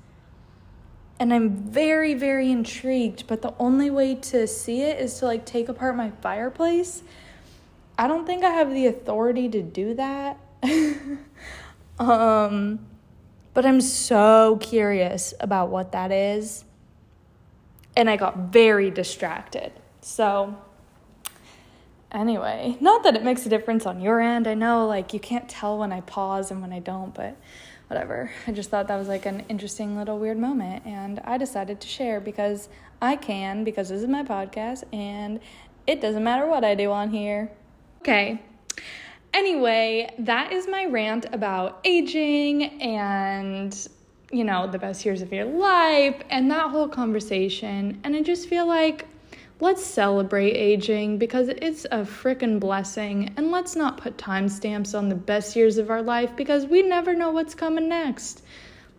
And 1.19 1.33
I'm 1.33 1.49
very 1.49 2.13
very 2.13 2.49
intrigued, 2.49 3.27
but 3.27 3.41
the 3.41 3.53
only 3.59 3.89
way 3.89 4.15
to 4.15 4.47
see 4.47 4.81
it 4.81 4.99
is 4.99 5.19
to 5.19 5.25
like 5.25 5.45
take 5.45 5.67
apart 5.67 5.97
my 5.97 6.11
fireplace. 6.21 7.03
I 7.99 8.07
don't 8.07 8.25
think 8.25 8.45
I 8.45 8.51
have 8.51 8.73
the 8.73 8.87
authority 8.87 9.49
to 9.49 9.61
do 9.61 9.93
that. 9.95 10.39
um 11.99 12.79
but 13.53 13.65
I'm 13.65 13.81
so 13.81 14.57
curious 14.61 15.33
about 15.39 15.69
what 15.69 15.91
that 15.91 16.11
is 16.11 16.63
and 17.97 18.09
I 18.09 18.15
got 18.15 18.37
very 18.53 18.91
distracted. 18.91 19.73
So, 20.01 20.55
anyway, 22.11 22.77
not 22.79 23.03
that 23.03 23.15
it 23.15 23.23
makes 23.23 23.43
a 23.47 23.49
difference 23.49 23.87
on 23.87 23.99
your 23.99 24.21
end. 24.21 24.47
I 24.47 24.53
know, 24.53 24.85
like, 24.85 25.13
you 25.13 25.19
can't 25.19 25.49
tell 25.49 25.79
when 25.79 25.91
I 25.91 26.01
pause 26.01 26.51
and 26.51 26.61
when 26.61 26.71
I 26.71 26.79
don't, 26.79 27.13
but 27.13 27.35
whatever. 27.87 28.29
I 28.45 28.51
just 28.51 28.69
thought 28.69 28.87
that 28.89 28.97
was 28.97 29.07
like 29.07 29.25
an 29.25 29.43
interesting 29.49 29.97
little 29.97 30.19
weird 30.19 30.37
moment, 30.37 30.85
and 30.85 31.19
I 31.25 31.39
decided 31.39 31.81
to 31.81 31.87
share 31.87 32.21
because 32.21 32.69
I 33.01 33.15
can, 33.15 33.63
because 33.63 33.89
this 33.89 34.03
is 34.03 34.07
my 34.07 34.23
podcast, 34.23 34.83
and 34.93 35.39
it 35.87 35.99
doesn't 35.99 36.23
matter 36.23 36.45
what 36.45 36.63
I 36.63 36.75
do 36.75 36.91
on 36.91 37.09
here. 37.09 37.51
Okay. 38.01 38.39
Anyway, 39.33 40.13
that 40.19 40.53
is 40.53 40.67
my 40.67 40.85
rant 40.85 41.25
about 41.33 41.79
aging 41.83 42.79
and 42.79 43.87
you 44.31 44.43
know, 44.43 44.67
the 44.67 44.79
best 44.79 45.05
years 45.05 45.21
of 45.21 45.31
your 45.31 45.45
life 45.45 46.21
and 46.29 46.51
that 46.51 46.69
whole 46.69 46.89
conversation. 46.89 47.99
And 48.03 48.15
I 48.15 48.21
just 48.21 48.49
feel 48.49 48.67
like 48.67 49.05
let's 49.59 49.83
celebrate 49.83 50.51
aging 50.51 51.17
because 51.17 51.47
it's 51.49 51.85
a 51.85 51.99
freaking 52.01 52.59
blessing. 52.59 53.33
And 53.37 53.51
let's 53.51 53.75
not 53.75 53.97
put 53.97 54.17
timestamps 54.17 54.97
on 54.97 55.09
the 55.09 55.15
best 55.15 55.55
years 55.55 55.77
of 55.77 55.89
our 55.89 56.01
life 56.01 56.35
because 56.35 56.65
we 56.65 56.81
never 56.81 57.13
know 57.13 57.31
what's 57.31 57.55
coming 57.55 57.87
next. 57.87 58.43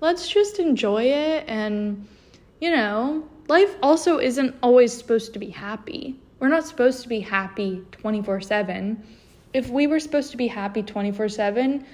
Let's 0.00 0.28
just 0.28 0.58
enjoy 0.58 1.04
it. 1.04 1.44
And, 1.46 2.06
you 2.60 2.70
know, 2.70 3.28
life 3.48 3.74
also 3.82 4.18
isn't 4.18 4.54
always 4.62 4.92
supposed 4.92 5.32
to 5.34 5.38
be 5.38 5.50
happy. 5.50 6.18
We're 6.40 6.48
not 6.48 6.66
supposed 6.66 7.02
to 7.02 7.08
be 7.08 7.20
happy 7.20 7.84
24 7.92 8.40
7. 8.40 9.02
If 9.52 9.70
we 9.70 9.86
were 9.86 9.98
supposed 10.00 10.30
to 10.30 10.36
be 10.36 10.46
happy 10.46 10.82
24 10.82 11.28
7, 11.28 11.84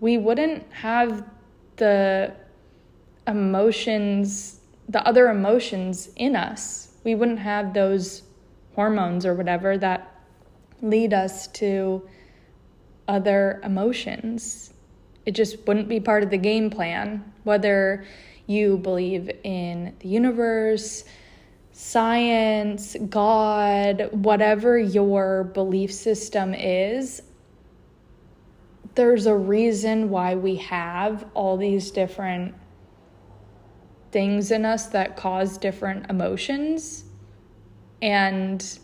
we 0.00 0.18
wouldn't 0.18 0.70
have 0.72 1.24
the 1.76 2.34
emotions, 3.26 4.60
the 4.88 5.06
other 5.06 5.28
emotions 5.28 6.10
in 6.16 6.36
us. 6.36 6.94
We 7.04 7.14
wouldn't 7.14 7.38
have 7.38 7.74
those 7.74 8.22
hormones 8.74 9.24
or 9.24 9.34
whatever 9.34 9.78
that 9.78 10.22
lead 10.82 11.12
us 11.12 11.46
to 11.48 12.08
other 13.08 13.60
emotions. 13.64 14.72
It 15.24 15.32
just 15.32 15.66
wouldn't 15.66 15.88
be 15.88 16.00
part 16.00 16.22
of 16.22 16.30
the 16.30 16.38
game 16.38 16.70
plan, 16.70 17.32
whether 17.44 18.04
you 18.46 18.78
believe 18.78 19.30
in 19.42 19.94
the 20.00 20.08
universe, 20.08 21.04
science, 21.72 22.96
God, 23.08 24.08
whatever 24.12 24.78
your 24.78 25.44
belief 25.44 25.92
system 25.92 26.54
is, 26.54 27.22
there's 28.94 29.26
a 29.26 29.36
reason 29.36 30.08
why 30.08 30.34
we 30.36 30.56
have 30.56 31.26
all 31.34 31.58
these 31.58 31.90
different 31.90 32.54
things 34.10 34.50
in 34.50 34.64
us 34.64 34.86
that 34.86 35.16
cause 35.16 35.58
different 35.58 36.08
emotions. 36.10 37.04
And 38.02 38.78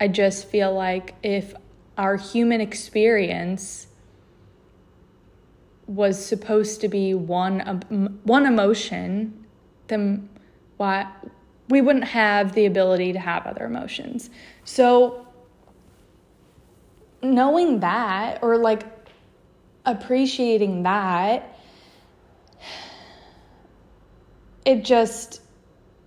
I 0.00 0.08
just 0.08 0.48
feel 0.48 0.72
like 0.72 1.14
if 1.22 1.54
our 1.98 2.16
human 2.16 2.60
experience 2.60 3.86
was 5.86 6.24
supposed 6.24 6.80
to 6.80 6.88
be 6.88 7.14
one 7.14 7.62
um, 7.66 8.18
one 8.24 8.44
emotion, 8.44 9.46
then 9.86 10.28
why 10.76 11.10
we 11.68 11.80
wouldn't 11.80 12.04
have 12.04 12.54
the 12.54 12.66
ability 12.66 13.12
to 13.12 13.18
have 13.18 13.46
other 13.46 13.64
emotions. 13.64 14.30
So 14.64 15.26
knowing 17.22 17.80
that 17.80 18.42
or 18.42 18.58
like 18.58 18.84
appreciating 19.84 20.82
that 20.82 21.55
it 24.66 24.84
just 24.84 25.40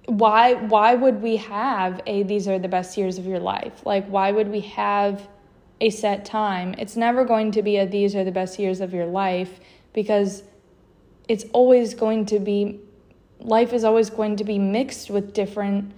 why 0.06 0.54
why 0.54 0.94
would 0.94 1.22
we 1.22 1.38
have 1.38 2.02
a 2.06 2.24
these 2.24 2.48
are 2.48 2.60
the 2.60 2.68
best 2.68 2.98
years 2.98 3.18
of 3.18 3.26
your 3.26 3.40
life? 3.40 3.86
Like 3.86 4.06
why 4.08 4.32
would 4.32 4.50
we 4.50 4.60
have 4.62 5.28
a 5.82 5.90
set 5.90 6.26
time? 6.26 6.76
It's 6.78 6.98
never 6.98 7.24
going 7.24 7.52
to 7.52 7.64
be 7.64 7.78
a 7.78 7.88
these 7.88 8.16
are 8.16 8.24
the 8.24 8.32
best 8.32 8.60
years 8.60 8.82
of 8.82 8.94
your 8.94 9.06
life 9.06 9.60
because 9.94 10.44
it's 11.28 11.46
always 11.54 11.94
going 11.94 12.26
to 12.28 12.40
be 12.40 12.80
life 13.40 13.72
is 13.72 13.86
always 13.86 14.10
going 14.10 14.36
to 14.36 14.44
be 14.44 14.60
mixed 14.60 15.10
with 15.10 15.34
different 15.34 15.94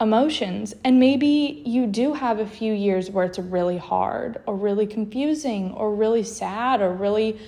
emotions. 0.00 0.74
And 0.82 0.98
maybe 0.98 1.62
you 1.64 1.86
do 1.86 2.14
have 2.14 2.40
a 2.40 2.46
few 2.46 2.72
years 2.72 3.10
where 3.10 3.24
it's 3.24 3.38
really 3.38 3.78
hard 3.78 4.42
or 4.46 4.56
really 4.56 4.86
confusing 4.86 5.70
or 5.72 5.94
really 5.94 6.24
sad 6.24 6.80
or 6.80 6.92
really 6.92 7.38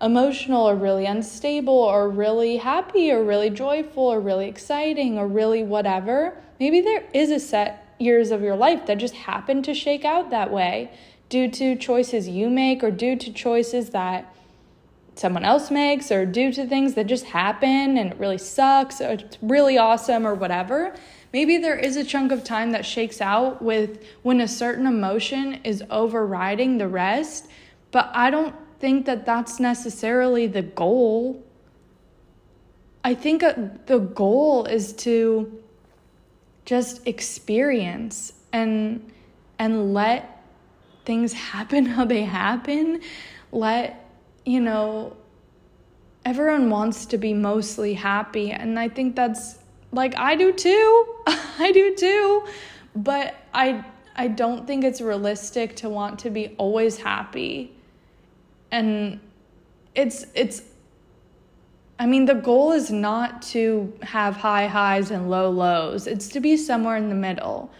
emotional 0.00 0.68
or 0.68 0.76
really 0.76 1.06
unstable 1.06 1.74
or 1.74 2.08
really 2.08 2.58
happy 2.58 3.10
or 3.10 3.24
really 3.24 3.50
joyful 3.50 4.04
or 4.04 4.20
really 4.20 4.48
exciting 4.48 5.18
or 5.18 5.26
really 5.26 5.62
whatever. 5.62 6.36
Maybe 6.60 6.80
there 6.80 7.04
is 7.14 7.30
a 7.30 7.40
set 7.40 7.94
years 7.98 8.30
of 8.30 8.42
your 8.42 8.56
life 8.56 8.86
that 8.86 8.98
just 8.98 9.14
happen 9.14 9.62
to 9.62 9.72
shake 9.72 10.04
out 10.04 10.30
that 10.30 10.50
way 10.52 10.90
due 11.28 11.50
to 11.50 11.76
choices 11.76 12.28
you 12.28 12.50
make 12.50 12.84
or 12.84 12.90
due 12.90 13.16
to 13.16 13.32
choices 13.32 13.90
that 13.90 14.32
someone 15.14 15.44
else 15.44 15.70
makes 15.70 16.12
or 16.12 16.26
due 16.26 16.52
to 16.52 16.66
things 16.66 16.94
that 16.94 17.06
just 17.06 17.24
happen 17.24 17.96
and 17.96 18.12
it 18.12 18.18
really 18.18 18.38
sucks 18.38 19.00
or 19.00 19.12
it's 19.12 19.38
really 19.40 19.78
awesome 19.78 20.26
or 20.26 20.34
whatever. 20.34 20.94
Maybe 21.32 21.56
there 21.56 21.76
is 21.76 21.96
a 21.96 22.04
chunk 22.04 22.32
of 22.32 22.44
time 22.44 22.72
that 22.72 22.84
shakes 22.84 23.20
out 23.20 23.62
with 23.62 24.04
when 24.22 24.40
a 24.40 24.48
certain 24.48 24.86
emotion 24.86 25.54
is 25.64 25.82
overriding 25.90 26.78
the 26.78 26.88
rest, 26.88 27.48
but 27.90 28.10
I 28.12 28.30
don't 28.30 28.54
think 28.78 29.06
that 29.06 29.24
that's 29.26 29.58
necessarily 29.60 30.46
the 30.46 30.62
goal. 30.62 31.42
I 33.04 33.14
think 33.14 33.42
uh, 33.42 33.54
the 33.86 33.98
goal 33.98 34.66
is 34.66 34.92
to 34.94 35.62
just 36.64 37.06
experience 37.06 38.32
and 38.52 39.12
and 39.58 39.94
let 39.94 40.44
things 41.04 41.32
happen 41.32 41.86
how 41.86 42.04
they 42.04 42.22
happen. 42.22 43.00
Let, 43.52 44.10
you 44.44 44.60
know, 44.60 45.16
everyone 46.24 46.68
wants 46.68 47.06
to 47.06 47.16
be 47.18 47.32
mostly 47.32 47.94
happy 47.94 48.50
and 48.50 48.78
I 48.78 48.88
think 48.88 49.16
that's 49.16 49.58
like 49.92 50.16
I 50.18 50.34
do 50.34 50.52
too. 50.52 51.14
I 51.58 51.70
do 51.72 51.94
too. 51.94 52.46
But 52.94 53.34
I 53.54 53.84
I 54.16 54.28
don't 54.28 54.66
think 54.66 54.84
it's 54.84 55.00
realistic 55.00 55.76
to 55.76 55.88
want 55.88 56.18
to 56.20 56.30
be 56.30 56.54
always 56.58 56.98
happy 56.98 57.75
and 58.70 59.20
it's 59.94 60.26
it's 60.34 60.62
I 61.98 62.04
mean, 62.04 62.26
the 62.26 62.34
goal 62.34 62.72
is 62.72 62.90
not 62.90 63.40
to 63.42 63.92
have 64.02 64.36
high 64.36 64.66
highs 64.66 65.10
and 65.10 65.30
low 65.30 65.50
lows. 65.50 66.06
It's 66.06 66.28
to 66.28 66.40
be 66.40 66.56
somewhere 66.56 66.96
in 66.96 67.08
the 67.08 67.14
middle. 67.14 67.70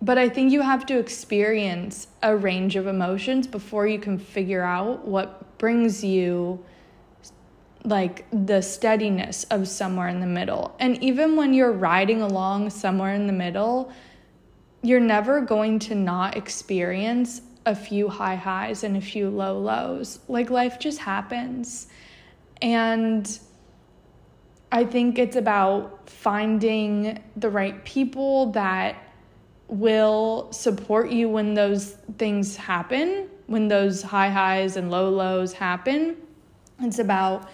But 0.00 0.18
I 0.18 0.28
think 0.28 0.52
you 0.52 0.60
have 0.60 0.86
to 0.86 0.98
experience 0.98 2.06
a 2.22 2.36
range 2.36 2.76
of 2.76 2.86
emotions 2.86 3.46
before 3.46 3.86
you 3.86 3.98
can 3.98 4.18
figure 4.18 4.62
out 4.62 5.06
what 5.06 5.58
brings 5.58 6.04
you 6.04 6.64
like 7.84 8.24
the 8.30 8.60
steadiness 8.60 9.44
of 9.44 9.66
somewhere 9.66 10.08
in 10.08 10.20
the 10.20 10.26
middle. 10.26 10.76
And 10.78 11.02
even 11.02 11.36
when 11.36 11.52
you're 11.54 11.72
riding 11.72 12.22
along 12.22 12.70
somewhere 12.70 13.14
in 13.14 13.26
the 13.26 13.32
middle, 13.32 13.92
you're 14.82 15.00
never 15.00 15.40
going 15.40 15.78
to 15.80 15.94
not 15.94 16.36
experience 16.36 17.40
a 17.66 17.74
few 17.74 18.08
high 18.08 18.34
highs 18.34 18.84
and 18.84 18.96
a 18.96 19.00
few 19.00 19.30
low 19.30 19.58
lows. 19.58 20.18
Like 20.28 20.50
life 20.50 20.78
just 20.78 20.98
happens. 20.98 21.86
And 22.60 23.38
I 24.70 24.84
think 24.84 25.18
it's 25.18 25.36
about 25.36 26.08
finding 26.10 27.22
the 27.36 27.48
right 27.48 27.84
people 27.84 28.52
that 28.52 28.96
will 29.68 30.48
support 30.52 31.10
you 31.10 31.28
when 31.28 31.54
those 31.54 31.96
things 32.18 32.56
happen, 32.56 33.28
when 33.46 33.68
those 33.68 34.02
high 34.02 34.30
highs 34.30 34.76
and 34.76 34.90
low 34.90 35.10
lows 35.10 35.52
happen. 35.52 36.16
It's 36.80 36.98
about 36.98 37.48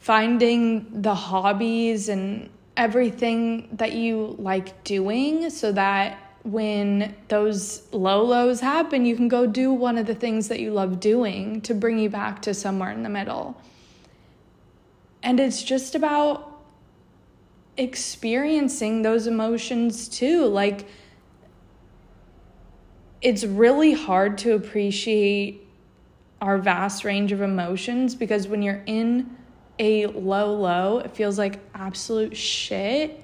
finding 0.00 1.02
the 1.02 1.14
hobbies 1.14 2.08
and 2.08 2.50
everything 2.76 3.68
that 3.72 3.92
you 3.92 4.34
like 4.38 4.82
doing 4.84 5.50
so 5.50 5.72
that 5.72 6.29
when 6.42 7.14
those 7.28 7.82
low 7.92 8.24
lows 8.24 8.60
happen, 8.60 9.04
you 9.04 9.14
can 9.14 9.28
go 9.28 9.46
do 9.46 9.72
one 9.72 9.98
of 9.98 10.06
the 10.06 10.14
things 10.14 10.48
that 10.48 10.60
you 10.60 10.72
love 10.72 11.00
doing 11.00 11.60
to 11.62 11.74
bring 11.74 11.98
you 11.98 12.08
back 12.08 12.42
to 12.42 12.54
somewhere 12.54 12.90
in 12.90 13.02
the 13.02 13.08
middle. 13.08 13.60
And 15.22 15.38
it's 15.38 15.62
just 15.62 15.94
about 15.94 16.62
experiencing 17.76 19.02
those 19.02 19.26
emotions 19.26 20.08
too. 20.08 20.46
Like, 20.46 20.86
it's 23.20 23.44
really 23.44 23.92
hard 23.92 24.38
to 24.38 24.54
appreciate 24.54 25.66
our 26.40 26.56
vast 26.56 27.04
range 27.04 27.32
of 27.32 27.42
emotions 27.42 28.14
because 28.14 28.48
when 28.48 28.62
you're 28.62 28.82
in 28.86 29.36
a 29.78 30.06
low 30.06 30.54
low, 30.54 30.98
it 30.98 31.14
feels 31.14 31.36
like 31.36 31.58
absolute 31.74 32.34
shit 32.34 33.22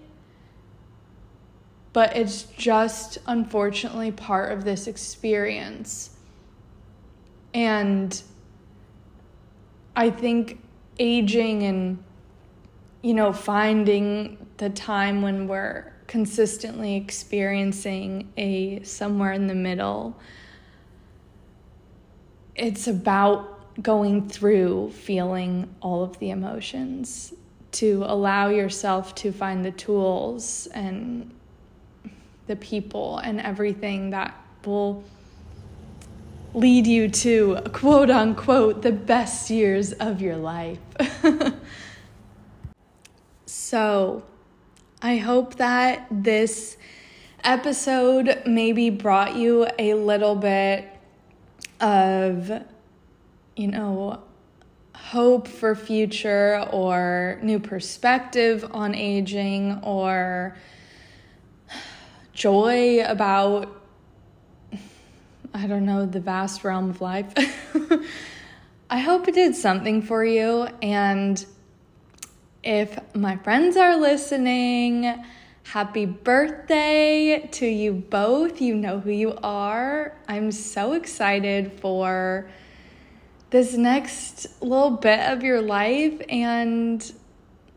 but 1.97 2.15
it's 2.15 2.43
just 2.59 3.17
unfortunately 3.27 4.11
part 4.11 4.53
of 4.53 4.65
this 4.65 4.87
experience. 4.87 6.11
And 7.55 8.23
I 9.97 10.11
think 10.11 10.61
aging 10.99 11.63
and, 11.63 12.05
you 13.01 13.15
know, 13.15 13.33
finding 13.33 14.47
the 14.59 14.69
time 14.69 15.23
when 15.23 15.49
we're 15.49 15.91
consistently 16.07 16.97
experiencing 16.97 18.31
a 18.37 18.83
somewhere 18.83 19.33
in 19.33 19.47
the 19.47 19.55
middle, 19.55 20.21
it's 22.57 22.89
about 22.89 23.83
going 23.83 24.29
through 24.29 24.91
feeling 24.91 25.75
all 25.81 26.05
of 26.05 26.19
the 26.19 26.29
emotions 26.29 27.33
to 27.73 28.05
allow 28.07 28.51
yourself 28.51 29.15
to 29.15 29.33
find 29.33 29.65
the 29.65 29.73
tools 29.73 30.69
and 30.75 31.33
the 32.47 32.57
people 32.57 33.19
and 33.19 33.41
everything 33.41 34.11
that 34.11 34.35
will 34.65 35.05
lead 36.55 36.87
you 36.87 37.09
to 37.09 37.61
quote 37.73 38.11
unquote 38.11 38.83
the 38.83 38.93
best 38.93 39.51
years 39.51 39.93
of 39.93 40.21
your 40.21 40.37
life. 40.37 40.79
so, 43.47 44.23
I 45.03 45.17
hope 45.19 45.57
that 45.57 46.07
this 46.11 46.79
episode 47.45 48.43
maybe 48.47 48.91
brought 48.91 49.37
you 49.37 49.67
a 49.79 49.95
little 49.95 50.35
bit 50.35 50.89
of, 51.81 52.51
you 53.55 53.69
know, 53.69 54.23
hope 54.95 55.47
for 55.47 55.75
future 55.75 56.67
or 56.73 57.39
new 57.43 57.61
perspective 57.61 58.69
on 58.73 58.95
aging 58.95 59.79
or 59.83 60.57
joy 62.37 63.03
about 63.03 63.73
I 65.55 65.67
don't 65.67 65.87
know 65.87 66.05
the 66.05 66.21
vast 66.21 66.65
realm 66.65 66.91
of 66.91 67.01
life. 67.01 67.33
I 68.91 68.99
hope 68.99 69.27
it 69.27 69.35
did 69.35 69.57
something 69.57 70.03
for 70.03 70.23
you 70.23 70.69
and 70.83 71.45
if 72.63 72.99
my 73.15 73.37
friends 73.37 73.77
are 73.77 73.97
listening, 73.97 75.25
happy 75.63 76.05
birthday 76.05 77.49
to 77.53 77.67
you 77.67 77.93
both. 77.93 78.61
You 78.61 78.75
know 78.75 79.01
who 79.01 79.11
you 79.11 79.39
are. 79.43 80.15
I'm 80.29 80.53
so 80.53 80.93
excited 80.93 81.81
for 81.81 82.51
this 83.51 83.75
next 83.75 84.61
little 84.61 84.91
bit 84.91 85.21
of 85.21 85.43
your 85.43 85.63
life 85.63 86.21
and 86.29 87.13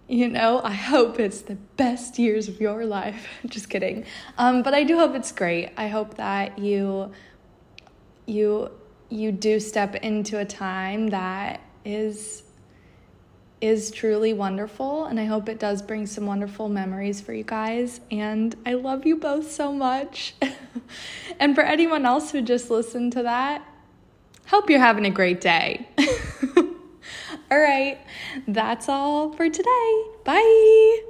you 0.10 0.28
know 0.28 0.60
i 0.64 0.74
hope 0.74 1.20
it's 1.20 1.42
the 1.42 1.56
best 1.78 2.18
years 2.18 2.48
of 2.48 2.60
your 2.60 2.84
life. 2.84 3.28
Just 3.46 3.70
kidding. 3.70 4.06
Um, 4.38 4.64
but 4.64 4.74
i 4.74 4.84
do 4.84 4.98
hope 4.98 5.16
it's 5.16 5.32
great. 5.32 5.72
I 5.78 5.88
hope 5.88 6.16
that 6.16 6.58
you 6.60 7.12
you 8.26 8.72
you 9.10 9.32
do 9.32 9.60
step 9.60 9.96
into 9.96 10.40
a 10.40 10.46
time 10.46 11.08
that 11.10 11.62
is 11.86 12.44
is 13.62 13.92
truly 13.92 14.34
wonderful. 14.34 15.06
And 15.06 15.20
i 15.20 15.26
hope 15.26 15.48
it 15.48 15.60
does 15.60 15.82
bring 15.82 16.08
some 16.08 16.26
wonderful 16.26 16.70
memories 16.70 17.22
for 17.22 17.34
you 17.34 17.44
guys. 17.44 18.02
And 18.10 18.56
i 18.66 18.74
love 18.74 19.06
you 19.06 19.16
both 19.16 19.52
so 19.52 19.72
much. 19.72 20.34
And 21.40 21.56
for 21.56 21.62
anyone 21.62 22.06
else 22.06 22.32
who 22.32 22.42
just 22.42 22.70
listened 22.70 23.14
to 23.14 23.24
that 23.24 23.64
Hope 24.48 24.68
you're 24.68 24.80
having 24.80 25.06
a 25.06 25.12
great 25.12 25.42
day. 25.42 25.88
all 27.52 27.60
right, 27.60 28.00
that's 28.48 28.88
all 28.90 29.32
for 29.34 29.50
today. 29.50 30.04
Bye. 30.24 31.09